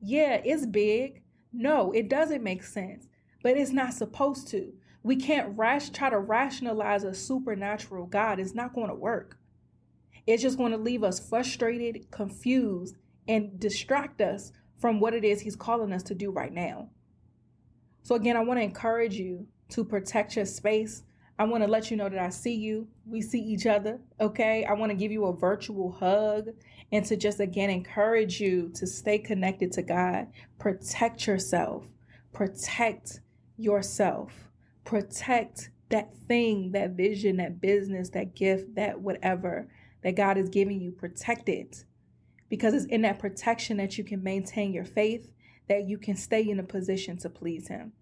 Yeah, 0.00 0.40
it's 0.44 0.66
big. 0.66 1.22
No, 1.52 1.90
it 1.92 2.08
doesn't 2.08 2.42
make 2.42 2.62
sense, 2.62 3.08
but 3.42 3.56
it's 3.56 3.72
not 3.72 3.94
supposed 3.94 4.48
to. 4.48 4.72
We 5.02 5.16
can't 5.16 5.56
rash, 5.56 5.88
try 5.88 6.10
to 6.10 6.18
rationalize 6.18 7.04
a 7.04 7.14
supernatural 7.14 8.06
God. 8.06 8.38
It's 8.38 8.54
not 8.54 8.74
going 8.74 8.88
to 8.88 8.94
work. 8.94 9.38
It's 10.26 10.42
just 10.42 10.58
going 10.58 10.72
to 10.72 10.78
leave 10.78 11.02
us 11.02 11.26
frustrated, 11.26 12.10
confused, 12.10 12.96
and 13.26 13.58
distract 13.58 14.20
us 14.20 14.52
from 14.78 15.00
what 15.00 15.14
it 15.14 15.24
is 15.24 15.40
he's 15.40 15.56
calling 15.56 15.92
us 15.92 16.02
to 16.04 16.14
do 16.14 16.30
right 16.30 16.52
now. 16.52 16.90
So, 18.08 18.14
again, 18.14 18.38
I 18.38 18.40
want 18.40 18.58
to 18.58 18.64
encourage 18.64 19.16
you 19.16 19.46
to 19.68 19.84
protect 19.84 20.34
your 20.34 20.46
space. 20.46 21.02
I 21.38 21.44
want 21.44 21.62
to 21.62 21.68
let 21.68 21.90
you 21.90 21.96
know 21.98 22.08
that 22.08 22.18
I 22.18 22.30
see 22.30 22.54
you. 22.54 22.88
We 23.04 23.20
see 23.20 23.38
each 23.38 23.66
other. 23.66 24.00
Okay. 24.18 24.64
I 24.64 24.72
want 24.72 24.88
to 24.88 24.96
give 24.96 25.12
you 25.12 25.26
a 25.26 25.36
virtual 25.36 25.92
hug 25.92 26.46
and 26.90 27.04
to 27.04 27.18
just 27.18 27.38
again 27.38 27.68
encourage 27.68 28.40
you 28.40 28.70
to 28.76 28.86
stay 28.86 29.18
connected 29.18 29.72
to 29.72 29.82
God. 29.82 30.28
Protect 30.58 31.26
yourself. 31.26 31.84
Protect 32.32 33.20
yourself. 33.58 34.32
Protect 34.84 35.68
that 35.90 36.14
thing, 36.14 36.72
that 36.72 36.92
vision, 36.92 37.36
that 37.36 37.60
business, 37.60 38.08
that 38.08 38.34
gift, 38.34 38.74
that 38.76 39.02
whatever 39.02 39.68
that 40.02 40.16
God 40.16 40.38
is 40.38 40.48
giving 40.48 40.80
you. 40.80 40.92
Protect 40.92 41.50
it 41.50 41.84
because 42.48 42.72
it's 42.72 42.86
in 42.86 43.02
that 43.02 43.18
protection 43.18 43.76
that 43.76 43.98
you 43.98 44.04
can 44.04 44.22
maintain 44.22 44.72
your 44.72 44.86
faith 44.86 45.30
that 45.68 45.86
you 45.86 45.98
can 45.98 46.16
stay 46.16 46.48
in 46.48 46.58
a 46.58 46.62
position 46.62 47.16
to 47.18 47.28
please 47.28 47.68
Him. 47.68 47.92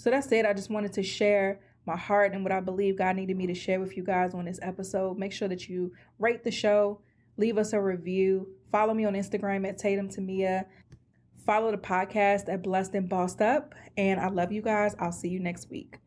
So 0.00 0.08
that's 0.08 0.32
it. 0.32 0.46
I 0.46 0.54
just 0.54 0.70
wanted 0.70 0.94
to 0.94 1.02
share 1.02 1.60
my 1.84 1.94
heart 1.94 2.32
and 2.32 2.42
what 2.42 2.52
I 2.52 2.60
believe 2.60 2.96
God 2.96 3.16
needed 3.16 3.36
me 3.36 3.46
to 3.48 3.54
share 3.54 3.80
with 3.80 3.98
you 3.98 4.02
guys 4.02 4.32
on 4.32 4.46
this 4.46 4.58
episode. 4.62 5.18
Make 5.18 5.30
sure 5.30 5.46
that 5.48 5.68
you 5.68 5.92
rate 6.18 6.42
the 6.42 6.50
show, 6.50 7.02
leave 7.36 7.58
us 7.58 7.74
a 7.74 7.80
review, 7.82 8.48
follow 8.72 8.94
me 8.94 9.04
on 9.04 9.12
Instagram 9.12 9.68
at 9.68 9.76
Tatum 9.76 10.08
Temia, 10.08 10.64
follow 11.44 11.70
the 11.70 11.76
podcast 11.76 12.48
at 12.48 12.62
Blessed 12.62 12.94
and 12.94 13.10
Bossed 13.10 13.42
Up. 13.42 13.74
And 13.98 14.18
I 14.18 14.28
love 14.28 14.52
you 14.52 14.62
guys. 14.62 14.96
I'll 14.98 15.12
see 15.12 15.28
you 15.28 15.38
next 15.38 15.68
week. 15.68 15.98